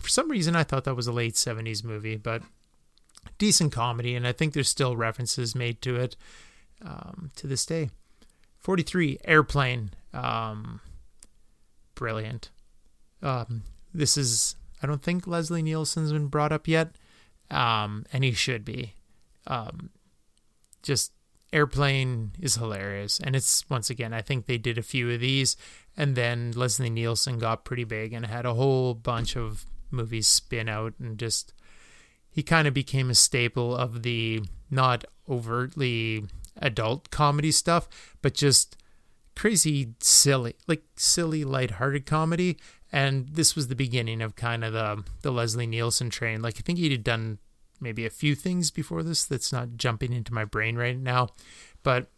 [0.00, 2.42] for some reason, I thought that was a late 70s movie, but
[3.38, 6.16] decent comedy, and I think there's still references made to it
[6.84, 7.90] um, to this day.
[8.60, 9.90] 43, Airplane.
[10.12, 10.80] Um,
[11.94, 12.50] brilliant.
[13.22, 16.94] Um, this is, I don't think Leslie Nielsen's been brought up yet,
[17.52, 18.94] um, and he should be.
[19.46, 19.90] Um,
[20.82, 21.12] just
[21.52, 23.20] Airplane is hilarious.
[23.20, 25.56] And it's, once again, I think they did a few of these,
[25.96, 30.68] and then Leslie Nielsen got pretty big and had a whole bunch of movies spin
[30.68, 31.52] out and just
[32.30, 36.24] he kind of became a staple of the not overtly
[36.56, 38.76] adult comedy stuff, but just
[39.36, 42.56] crazy silly, like silly, lighthearted comedy.
[42.90, 46.40] And this was the beginning of kind of the the Leslie Nielsen train.
[46.40, 47.38] Like I think he'd done
[47.82, 51.28] maybe a few things before this that's not jumping into my brain right now,
[51.82, 52.10] but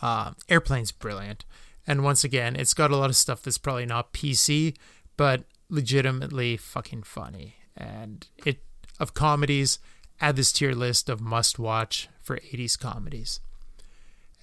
[0.00, 1.44] uh, Airplane's brilliant.
[1.86, 4.76] And once again, it's got a lot of stuff that's probably not PC,
[5.16, 7.56] but legitimately fucking funny.
[7.76, 8.60] And it
[9.00, 9.78] of comedies,
[10.20, 13.40] add this to your list of must watch for 80s comedies.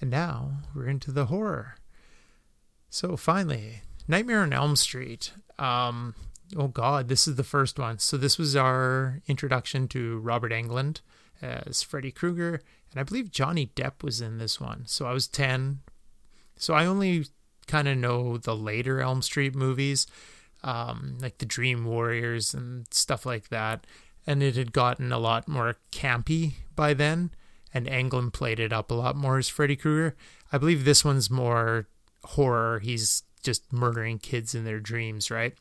[0.00, 1.76] And now we're into the horror.
[2.90, 5.32] So finally, Nightmare on Elm Street.
[5.58, 6.14] Um,
[6.56, 7.98] oh God, this is the first one.
[7.98, 11.00] So this was our introduction to Robert Englund
[11.40, 14.84] as Freddy Krueger, and I believe Johnny Depp was in this one.
[14.86, 15.80] So I was ten.
[16.56, 17.26] So I only
[17.66, 20.06] kind of know the later Elm Street movies,
[20.62, 23.86] um, like the Dream Warriors and stuff like that.
[24.26, 27.30] And it had gotten a lot more campy by then,
[27.74, 30.14] and Englund played it up a lot more as Freddy Krueger.
[30.52, 31.88] I believe this one's more
[32.24, 32.78] horror.
[32.78, 35.54] He's just murdering kids in their dreams, right?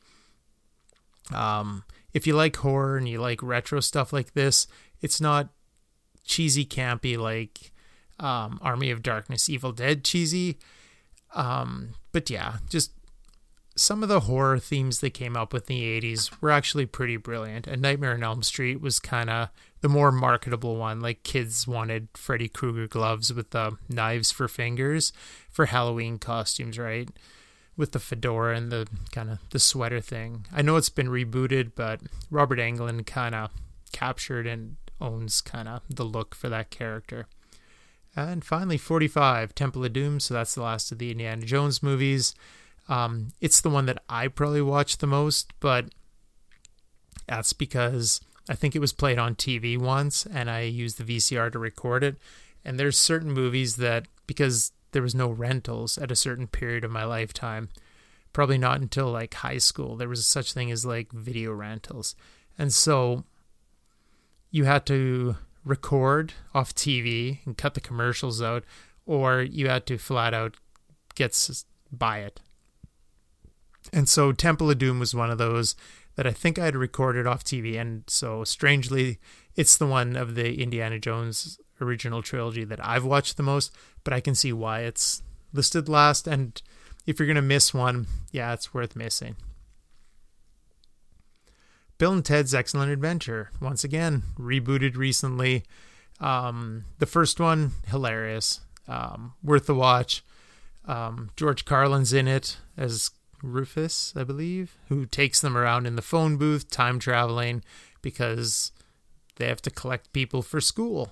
[1.33, 4.67] Um, if you like horror and you like retro stuff like this,
[5.01, 5.49] it's not
[6.23, 7.71] cheesy, campy like
[8.19, 10.59] um, Army of Darkness, Evil Dead cheesy.
[11.33, 12.91] Um, but yeah, just
[13.75, 17.17] some of the horror themes they came up with in the 80s were actually pretty
[17.17, 17.67] brilliant.
[17.67, 19.49] And Nightmare on Elm Street was kind of
[19.81, 20.99] the more marketable one.
[20.99, 25.13] Like kids wanted Freddy Krueger gloves with the knives for fingers
[25.49, 27.09] for Halloween costumes, right?
[27.81, 30.45] With the fedora and the kind of the sweater thing.
[30.53, 33.49] I know it's been rebooted, but Robert Englund kind of
[33.91, 37.25] captured and owns kind of the look for that character.
[38.15, 40.19] And finally, 45, Temple of Doom.
[40.19, 42.35] So that's the last of the Indiana Jones movies.
[42.87, 45.85] Um, it's the one that I probably watched the most, but
[47.27, 51.51] that's because I think it was played on TV once and I used the VCR
[51.51, 52.17] to record it.
[52.63, 56.91] And there's certain movies that, because there was no rentals at a certain period of
[56.91, 57.69] my lifetime.
[58.33, 62.15] Probably not until like high school there was such thing as like video rentals.
[62.57, 63.23] And so
[64.49, 68.63] you had to record off TV and cut the commercials out
[69.05, 70.55] or you had to flat out
[71.15, 71.37] get
[71.91, 72.39] buy it.
[73.91, 75.75] And so Temple of Doom was one of those
[76.15, 79.19] that I think I had recorded off TV and so strangely
[79.55, 83.71] it's the one of the Indiana Jones original trilogy that I've watched the most,
[84.03, 85.23] but I can see why it's
[85.53, 86.27] listed last.
[86.27, 86.61] And
[87.05, 89.35] if you're going to miss one, yeah, it's worth missing.
[91.97, 95.63] Bill and Ted's Excellent Adventure, once again, rebooted recently.
[96.19, 100.23] Um, the first one, hilarious, um, worth the watch.
[100.85, 103.11] Um, George Carlin's in it as
[103.43, 107.63] Rufus, I believe, who takes them around in the phone booth, time traveling,
[108.01, 108.71] because
[109.35, 111.11] they have to collect people for school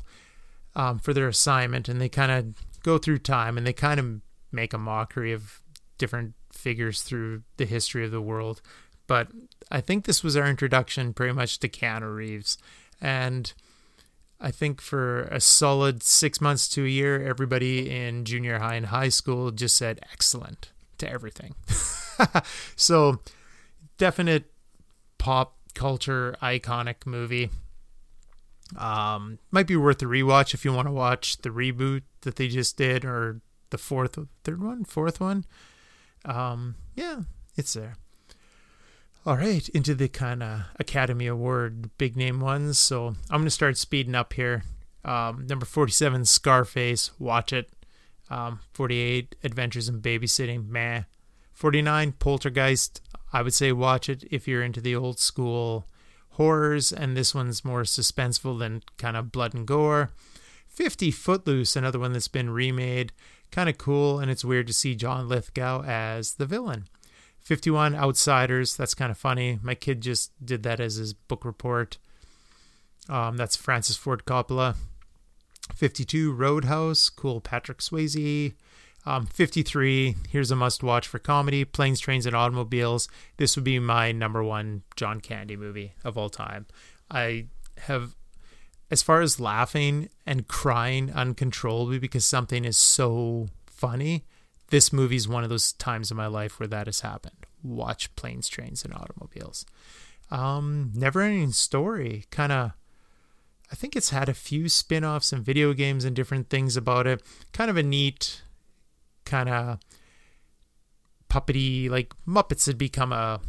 [0.80, 4.22] um, for their assignment, and they kind of go through time and they kind of
[4.50, 5.62] make a mockery of
[5.98, 8.62] different figures through the history of the world.
[9.06, 9.28] But
[9.70, 12.58] I think this was our introduction pretty much to Keanu Reeves.
[13.02, 13.52] And
[14.40, 18.86] I think for a solid six months to a year, everybody in junior high and
[18.86, 21.56] high school just said excellent to everything.
[22.78, 23.20] so,
[23.98, 24.46] definite
[25.18, 27.50] pop culture iconic movie.
[28.78, 32.48] Um, might be worth a rewatch if you want to watch the reboot that they
[32.48, 35.46] just did, or the fourth, third one, fourth one.
[36.26, 37.22] Um, yeah,
[37.56, 37.96] it's there.
[39.26, 42.78] All right, into the kind of Academy Award big name ones.
[42.78, 44.64] So I'm gonna start speeding up here.
[45.04, 47.12] Um, number 47, Scarface.
[47.20, 47.72] Watch it.
[48.30, 50.68] Um, 48, Adventures in Babysitting.
[50.68, 51.04] Meh.
[51.54, 53.02] 49, Poltergeist.
[53.34, 55.86] I would say watch it if you're into the old school
[56.40, 60.10] horrors, and this one's more suspenseful than kind of blood and gore.
[60.70, 63.12] 50 Footloose, another one that's been remade.
[63.52, 66.86] Kind of cool, and it's weird to see John Lithgow as the villain.
[67.42, 69.60] 51 Outsiders, that's kind of funny.
[69.62, 71.98] My kid just did that as his book report.
[73.10, 74.76] Um, that's Francis Ford Coppola.
[75.76, 78.54] 52 Roadhouse, cool Patrick Swayze.
[79.10, 83.08] Um, 53, here's a must watch for comedy Planes, Trains, and Automobiles.
[83.38, 86.68] This would be my number one John Candy movie of all time.
[87.10, 87.48] I
[87.80, 88.16] have,
[88.92, 94.26] as far as laughing and crying uncontrollably because something is so funny,
[94.68, 97.48] this movie is one of those times in my life where that has happened.
[97.64, 99.66] Watch Planes, Trains, and Automobiles.
[100.30, 102.74] Um, Never Ending Story, kind of.
[103.72, 107.08] I think it's had a few spin offs and video games and different things about
[107.08, 107.24] it.
[107.54, 108.44] Kind of a neat
[109.30, 109.80] kind of
[111.30, 113.40] puppety like Muppets had become a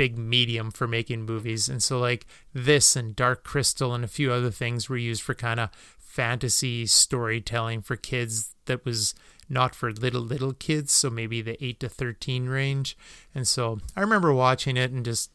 [0.00, 1.68] big medium for making movies.
[1.68, 5.34] And so, like, this and Dark Crystal and a few other things were used for
[5.34, 5.68] kind of
[5.98, 9.14] fantasy storytelling for kids that was
[9.50, 10.92] not for little, little kids.
[10.92, 12.96] So maybe the 8 to 13 range.
[13.34, 15.30] And so I remember watching it and just,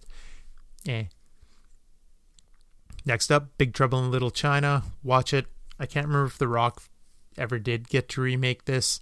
[0.87, 1.05] eh.
[3.05, 4.81] Next up, Big Trouble in Little China.
[5.03, 5.45] Watch it.
[5.79, 6.81] I can't remember if The Rock
[7.37, 9.01] ever did get to remake this,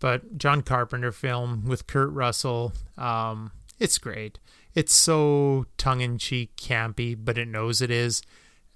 [0.00, 2.72] but John Carpenter film with Kurt Russell.
[2.96, 4.38] Um, it's great.
[4.74, 8.22] It's so tongue in cheek, campy, but it knows it is.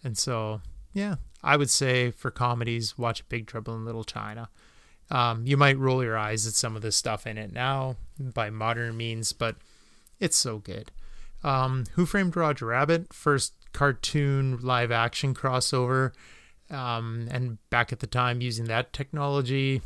[0.03, 0.63] And so,
[0.93, 4.49] yeah, I would say for comedies, watch Big Trouble in Little China.
[5.11, 8.49] Um, you might roll your eyes at some of the stuff in it now by
[8.49, 9.57] modern means, but
[10.21, 10.91] it's so good.
[11.43, 13.13] Um, Who Framed Roger Rabbit?
[13.13, 16.13] First cartoon live action crossover.
[16.71, 19.83] Um, and back at the time, using that technology,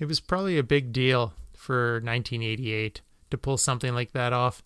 [0.00, 4.62] it was probably a big deal for 1988 to pull something like that off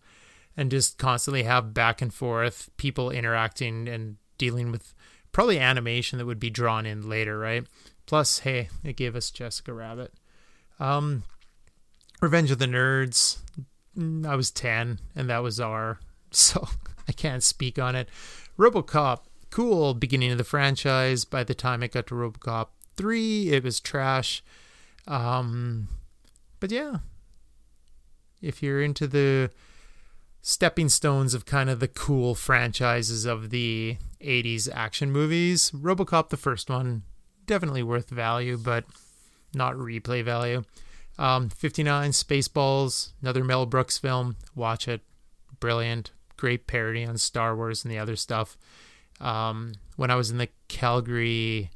[0.56, 4.94] and just constantly have back and forth people interacting and dealing with
[5.32, 7.66] probably animation that would be drawn in later, right?
[8.06, 10.14] Plus, hey, it gave us Jessica Rabbit.
[10.78, 11.24] Um,
[12.20, 13.38] Revenge of the Nerds.
[13.98, 15.98] Mm, I was 10 and that was R,
[16.30, 16.68] so
[17.08, 18.08] I can't speak on it.
[18.56, 21.24] Robocop, cool beginning of the franchise.
[21.24, 24.42] By the time it got to Robocop 3, it was trash.
[25.06, 25.88] Um,
[26.60, 26.98] but yeah,
[28.40, 29.50] if you're into the
[30.40, 36.36] stepping stones of kind of the cool franchises of the 80s action movies, Robocop, the
[36.36, 37.02] first one,
[37.46, 38.84] definitely worth value, but
[39.54, 40.64] not replay value.
[41.18, 44.36] Um, 59 Spaceballs, another Mel Brooks film.
[44.54, 45.02] Watch it.
[45.60, 46.10] Brilliant.
[46.36, 48.58] Great parody on Star Wars and the other stuff.
[49.20, 51.70] Um, when I was in the Calgary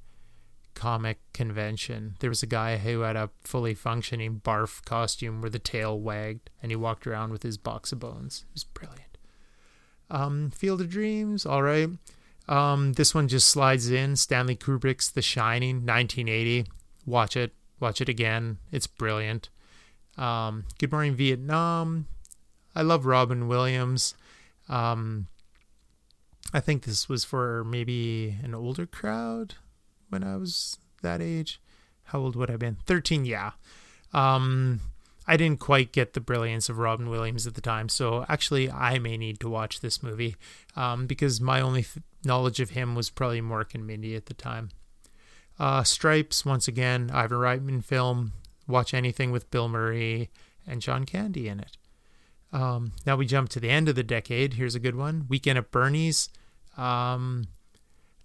[0.78, 5.58] comic convention, there was a guy who had a fully functioning barf costume where the
[5.58, 8.44] tail wagged and he walked around with his box of bones.
[8.48, 9.18] It was brilliant.
[10.08, 11.90] Um, Field of Dreams, all right.
[12.48, 14.14] Um, this one just slides in.
[14.14, 16.66] Stanley Kubrick's The Shining, 1980.
[17.04, 17.52] Watch it.
[17.80, 18.58] Watch it again.
[18.70, 19.50] It's brilliant.
[20.16, 22.06] Um, Good Morning Vietnam.
[22.74, 24.14] I love Robin Williams.
[24.68, 25.26] Um,
[26.54, 29.56] I think this was for maybe an older crowd
[30.08, 31.60] when I was that age.
[32.04, 32.78] How old would I have been?
[32.86, 33.52] 13, yeah.
[34.12, 34.80] Um,
[35.26, 38.98] I didn't quite get the brilliance of Robin Williams at the time, so actually, I
[38.98, 40.36] may need to watch this movie
[40.74, 41.84] um, because my only
[42.24, 44.70] knowledge of him was probably Mork and Mindy at the time.
[45.58, 48.32] Uh, Stripes, once again, Ivan Reitman film.
[48.66, 50.30] Watch anything with Bill Murray
[50.66, 51.76] and John Candy in it.
[52.52, 54.54] Um, now we jump to the end of the decade.
[54.54, 56.30] Here's a good one Weekend at Bernie's.
[56.76, 57.48] Um,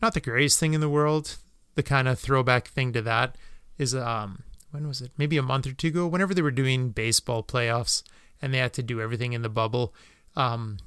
[0.01, 1.37] not the greatest thing in the world.
[1.75, 3.37] The kind of throwback thing to that
[3.77, 5.11] is um, when was it?
[5.17, 6.07] Maybe a month or two ago.
[6.07, 8.03] Whenever they were doing baseball playoffs
[8.41, 9.93] and they had to do everything in the bubble,
[10.35, 10.77] um,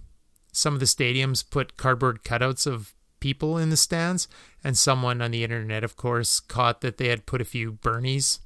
[0.53, 4.28] some of the stadiums put cardboard cutouts of people in the stands,
[4.62, 8.41] and someone on the internet, of course, caught that they had put a few Bernies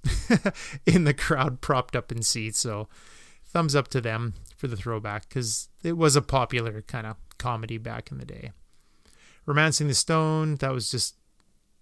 [0.87, 2.59] in the crowd propped up in seats.
[2.59, 2.89] So,
[3.45, 7.79] thumbs up to them for the throwback because it was a popular kind of comedy
[7.79, 8.53] back in the day.
[9.47, 11.17] Romancing the Stone, that was just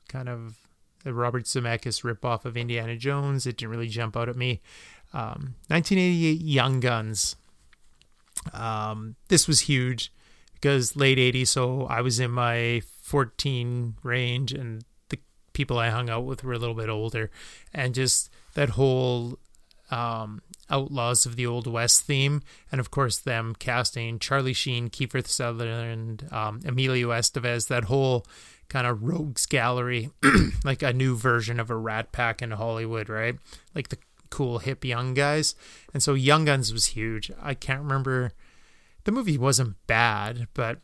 [0.08, 0.56] kind of
[1.04, 3.46] a Robert Zemeckis ripoff of Indiana Jones.
[3.46, 4.60] It didn't really jump out at me.
[5.12, 7.36] Um, 1988 Young Guns.
[8.52, 10.12] Um, this was huge
[10.54, 15.18] because late 80s, so I was in my 14 range and the
[15.52, 17.30] people I hung out with were a little bit older.
[17.72, 19.38] And just that whole
[19.90, 25.26] um, Outlaws of the Old West theme, and of course them casting Charlie Sheen, Kiefer
[25.26, 28.26] Sutherland, um, Emilio Estevez, that whole
[28.68, 30.10] kind of rogues gallery,
[30.64, 33.36] like a new version of a Rat Pack in Hollywood, right?
[33.74, 33.98] Like the
[34.30, 35.54] cool hip young guys.
[35.92, 37.30] And so Young Guns was huge.
[37.40, 38.32] I can't remember.
[39.04, 40.80] The movie wasn't bad, but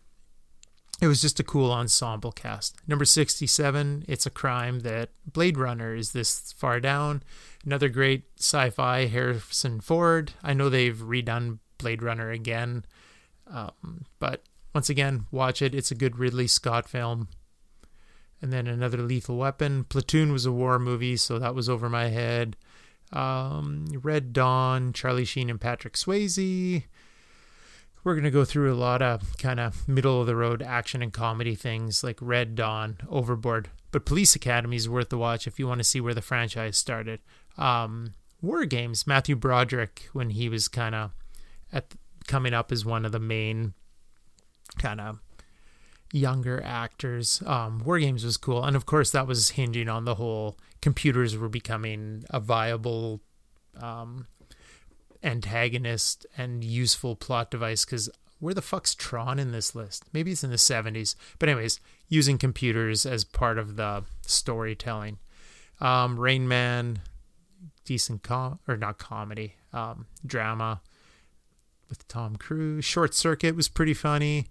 [1.01, 2.77] it was just a cool ensemble cast.
[2.87, 7.23] Number 67, It's a Crime that Blade Runner is this far down.
[7.65, 10.33] Another great sci fi, Harrison Ford.
[10.43, 12.85] I know they've redone Blade Runner again,
[13.47, 14.43] um, but
[14.75, 15.75] once again, watch it.
[15.75, 17.29] It's a good Ridley Scott film.
[18.45, 19.85] And then another Lethal Weapon.
[19.85, 22.57] Platoon was a war movie, so that was over my head.
[23.11, 26.85] Um, Red Dawn, Charlie Sheen and Patrick Swayze.
[28.05, 31.01] We're going to go through a lot of kind of middle of the road action
[31.01, 33.71] and comedy things like Red Dawn, Overboard.
[33.91, 36.77] But Police Academy is worth the watch if you want to see where the franchise
[36.77, 37.21] started
[37.57, 39.07] um, War Games.
[39.07, 41.13] Matthew Broderick, when he was kind of
[41.73, 41.95] at
[42.27, 43.73] coming up as one of the main
[44.77, 45.21] kind of
[46.15, 47.43] younger actors.
[47.45, 51.37] Um, War Games was cool, and of course that was hinging on the whole computers
[51.37, 53.21] were becoming a viable
[53.81, 54.27] um,
[55.25, 58.09] antagonist and useful plot device because
[58.39, 60.05] where the fuck's Tron in this list?
[60.13, 61.15] Maybe it's in the 70s.
[61.39, 65.19] But, anyways, using computers as part of the storytelling.
[65.81, 67.01] Um, Rain Man,
[67.85, 70.83] decent com or not comedy, um, drama
[71.89, 72.85] with Tom Cruise.
[72.85, 74.49] Short Circuit was pretty funny.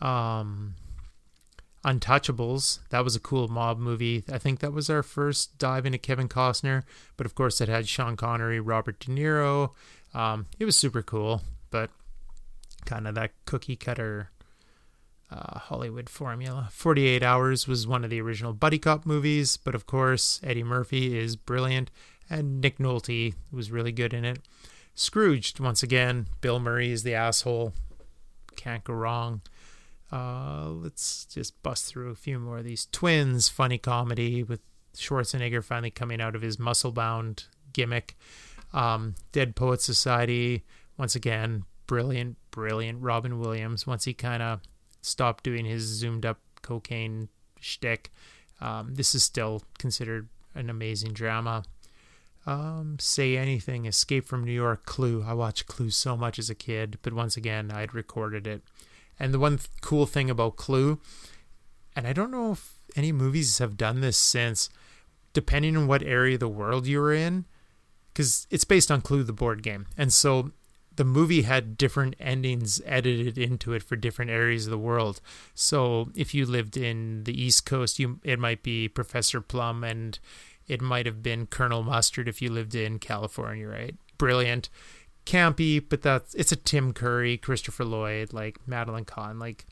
[0.00, 0.74] Um,
[1.88, 4.22] Untouchables, that was a cool mob movie.
[4.30, 6.82] I think that was our first dive into Kevin Costner,
[7.16, 9.70] but of course it had Sean Connery, Robert De Niro.
[10.12, 11.88] Um, it was super cool, but
[12.84, 14.30] kind of that cookie cutter
[15.30, 16.68] uh, Hollywood formula.
[16.72, 21.18] 48 Hours was one of the original Buddy Cop movies, but of course Eddie Murphy
[21.18, 21.90] is brilliant,
[22.28, 24.40] and Nick Nolte was really good in it.
[24.94, 27.72] Scrooged, once again, Bill Murray is the asshole.
[28.56, 29.40] Can't go wrong.
[30.10, 32.86] Uh, let's just bust through a few more of these.
[32.92, 34.60] Twins, funny comedy with
[34.96, 38.16] Schwarzenegger finally coming out of his muscle bound gimmick.
[38.72, 40.64] Um, Dead Poet Society,
[40.96, 43.02] once again, brilliant, brilliant.
[43.02, 44.60] Robin Williams, once he kind of
[45.02, 47.28] stopped doing his zoomed up cocaine
[47.60, 48.12] shtick,
[48.60, 51.64] um, this is still considered an amazing drama.
[52.46, 55.22] Um, Say Anything, Escape from New York, Clue.
[55.26, 58.62] I watched Clue so much as a kid, but once again, I had recorded it.
[59.18, 61.00] And the one th- cool thing about Clue,
[61.96, 64.70] and I don't know if any movies have done this since,
[65.32, 67.44] depending on what area of the world you were in,
[68.12, 69.86] because it's based on Clue, the board game.
[69.96, 70.52] And so
[70.96, 75.20] the movie had different endings edited into it for different areas of the world.
[75.54, 80.18] So if you lived in the East Coast, you it might be Professor Plum, and
[80.66, 83.94] it might have been Colonel Mustard if you lived in California, right?
[84.18, 84.68] Brilliant
[85.28, 89.66] campy, but that's it's a Tim Curry, Christopher Lloyd, like Madeline Kahn, like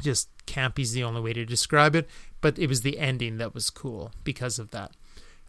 [0.00, 2.08] just campy's the only way to describe it.
[2.40, 4.92] But it was the ending that was cool because of that.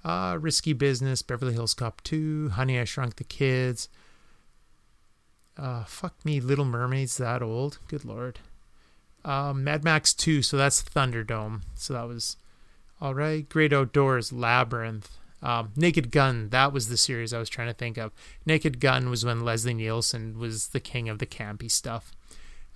[0.03, 3.89] Uh, Risky Business, Beverly Hills Cop 2, Honey I Shrunk the Kids.
[5.57, 7.79] Uh, fuck me, Little Mermaid's that old.
[7.87, 8.39] Good lord.
[9.25, 11.61] Uh, Mad Max 2, so that's Thunderdome.
[11.75, 12.37] So that was
[13.01, 13.47] all right.
[13.47, 15.17] Great Outdoors, Labyrinth.
[15.41, 18.11] Um, Naked Gun, that was the series I was trying to think of.
[18.45, 22.11] Naked Gun was when Leslie Nielsen was the king of the campy stuff.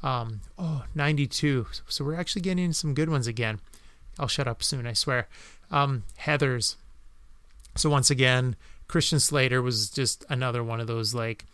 [0.04, 1.68] Um, oh, 92.
[1.88, 3.60] So we're actually getting some good ones again.
[4.20, 5.28] I'll shut up soon, I swear.
[5.70, 6.76] Um, Heathers.
[7.76, 8.56] So once again,
[8.88, 11.46] Christian Slater was just another one of those like,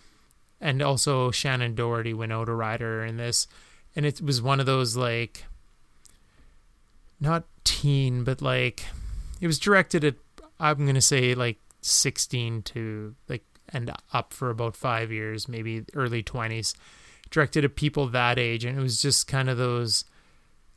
[0.59, 3.47] and also Shannen Doherty, Winona Ryder in this,
[3.95, 5.45] and it was one of those like,
[7.19, 8.85] not teen, but like,
[9.39, 10.15] it was directed at
[10.59, 16.23] I'm gonna say like 16 to like and up for about five years, maybe early
[16.23, 16.73] 20s.
[17.29, 20.05] Directed at people that age, and it was just kind of those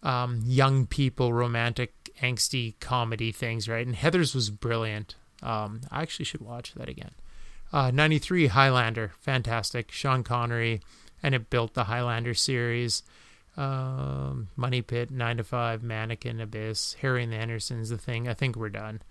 [0.03, 3.87] um, young people romantic angsty comedy things, right?
[3.87, 5.15] And Heathers was brilliant.
[5.43, 7.13] Um, I actually should watch that again.
[7.73, 9.93] Uh, 93 Highlander, fantastic.
[9.93, 10.81] Sean Connery,
[11.23, 13.05] and it built the Highlander series.
[13.57, 18.29] Um, Money Pit, 9 to 5, Mannequin, Abyss, Harry and the Hendersons, The Thing.
[18.29, 19.03] I think we're done.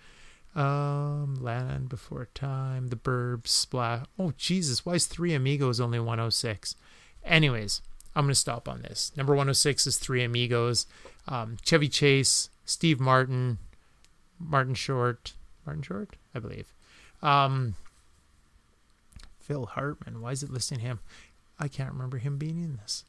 [0.55, 4.05] Um, Land Before Time, The Burbs, Splash.
[4.17, 6.75] Oh, Jesus, why is Three Amigos only 106?
[7.23, 7.81] Anyways,
[8.15, 9.11] I'm going to stop on this.
[9.15, 10.87] Number 106 is Three Amigos.
[11.27, 13.59] Um, Chevy Chase, Steve Martin,
[14.39, 15.33] Martin Short,
[15.65, 16.73] Martin Short, I believe.
[17.21, 17.75] Um,
[19.37, 20.99] Phil Hartman, why is it listing him?
[21.59, 23.03] I can't remember him being in this.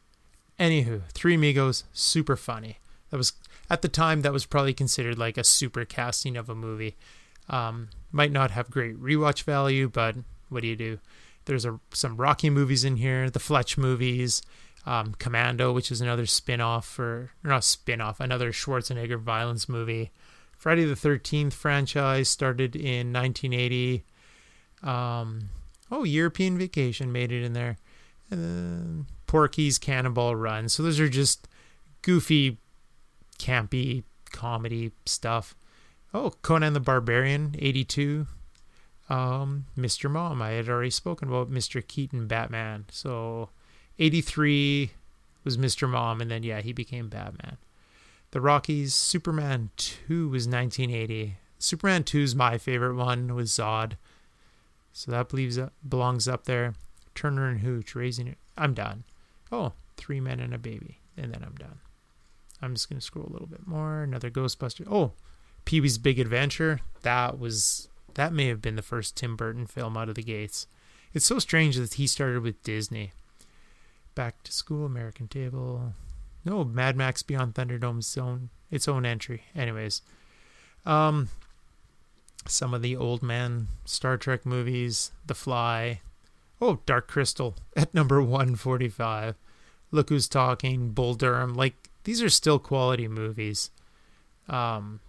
[0.58, 2.78] Anywho, Three Amigos, super funny.
[3.10, 3.32] That was
[3.68, 6.96] at the time that was probably considered like a super casting of a movie.
[7.50, 10.16] Um, might not have great rewatch value, but
[10.48, 10.98] what do you do?
[11.44, 14.42] There's a, some Rocky movies in here, the Fletch movies,
[14.86, 20.10] um, Commando, which is another spin off, or not spin off, another Schwarzenegger violence movie.
[20.56, 24.04] Friday the 13th franchise started in 1980.
[24.82, 25.48] Um,
[25.90, 27.78] oh, European Vacation made it in there.
[28.30, 30.68] Uh, Porky's Cannonball Run.
[30.68, 31.48] So those are just
[32.02, 32.58] goofy,
[33.38, 35.54] campy comedy stuff.
[36.12, 38.26] Oh, Conan the Barbarian, 82.
[39.08, 40.10] Um, Mr.
[40.10, 41.86] Mom, I had already spoken about Mr.
[41.86, 42.86] Keaton Batman.
[42.90, 43.50] So
[43.98, 44.90] 83
[45.44, 45.88] was Mr.
[45.88, 47.56] Mom, and then, yeah, he became Batman.
[48.32, 51.36] The Rockies, Superman 2 was 1980.
[51.58, 53.92] Superman 2 is my favorite one with Zod.
[54.92, 56.74] So that believes, belongs up there.
[57.14, 58.38] Turner and Hooch, raising it.
[58.56, 59.04] I'm done.
[59.50, 60.98] Oh, three men and a baby.
[61.16, 61.80] And then I'm done.
[62.62, 64.02] I'm just going to scroll a little bit more.
[64.02, 64.86] Another Ghostbuster.
[64.90, 65.12] Oh,
[65.64, 69.96] Pee Wee's Big Adventure, that was that may have been the first Tim Burton film
[69.96, 70.66] out of the gates.
[71.12, 73.12] It's so strange that he started with Disney.
[74.14, 75.94] Back to School, American Tail.
[76.44, 79.42] No, Mad Max Beyond Thunderdome's own its own entry.
[79.54, 80.02] Anyways,
[80.86, 81.28] um,
[82.46, 86.00] some of the old man Star Trek movies, The Fly.
[86.60, 89.36] Oh, Dark Crystal at number one forty five.
[89.90, 91.54] Look Who's Talking, Bull Durham.
[91.54, 93.70] Like these are still quality movies.
[94.48, 95.00] Um,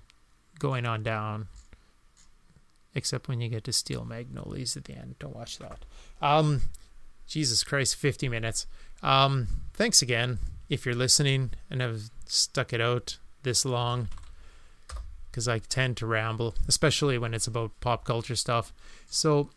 [0.61, 1.47] going on down.
[2.93, 5.15] Except when you get to Steel Magnolias at the end.
[5.17, 5.85] Don't watch that.
[6.21, 6.61] Um,
[7.25, 8.67] Jesus Christ, 50 minutes.
[9.01, 10.39] Um, thanks again
[10.69, 14.07] if you're listening and have stuck it out this long
[15.29, 18.73] because I tend to ramble, especially when it's about pop culture stuff.
[19.07, 19.49] So,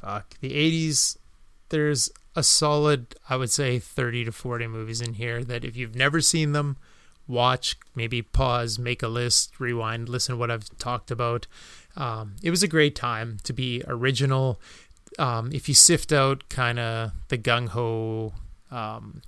[0.00, 1.16] fuck, the 80s,
[1.68, 5.96] there's a solid, I would say, 30 to 40 movies in here that if you've
[5.96, 6.76] never seen them,
[7.28, 11.46] watch, maybe pause, make a list, rewind, listen to what I've talked about.
[11.96, 14.60] Um, it was a great time to be original.
[15.18, 18.34] Um, if you sift out kind of the gung ho,
[18.70, 19.22] um,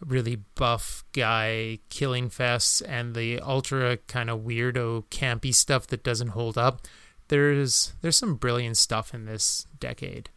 [0.00, 6.28] really buff guy killing fests and the ultra kind of weirdo campy stuff that doesn't
[6.28, 6.82] hold up,
[7.28, 10.28] there's there's some brilliant stuff in this decade,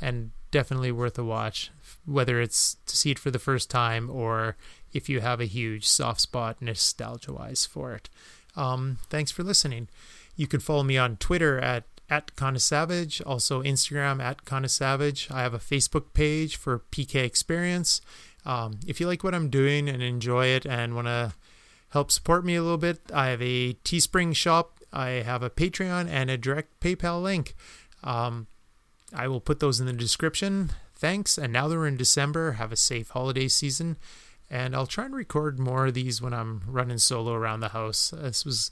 [0.00, 1.70] and definitely worth a watch.
[2.04, 4.56] Whether it's to see it for the first time or
[4.92, 8.08] if you have a huge soft spot nostalgia wise for it.
[8.56, 9.88] Um, thanks for listening.
[10.36, 15.28] You can follow me on Twitter at at Savage, also Instagram at Savage.
[15.30, 18.00] I have a Facebook page for PK Experience.
[18.44, 21.34] Um, if you like what I'm doing and enjoy it and want to
[21.90, 26.08] help support me a little bit, I have a Teespring shop, I have a Patreon,
[26.08, 27.56] and a direct PayPal link.
[28.04, 28.46] Um,
[29.12, 30.70] I will put those in the description.
[30.94, 31.36] Thanks.
[31.36, 33.96] And now that we're in December, have a safe holiday season.
[34.50, 38.10] And I'll try and record more of these when I'm running solo around the house.
[38.16, 38.70] This was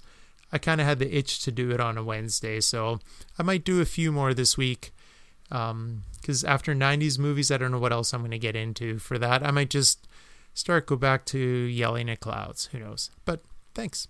[0.53, 3.01] I kind of had the itch to do it on a Wednesday, so
[3.39, 4.93] I might do a few more this week.
[5.49, 8.99] Because um, after 90s movies, I don't know what else I'm going to get into
[8.99, 9.45] for that.
[9.45, 10.07] I might just
[10.55, 12.67] start go back to yelling at clouds.
[12.67, 13.11] Who knows?
[13.25, 13.43] But
[13.75, 14.07] thanks.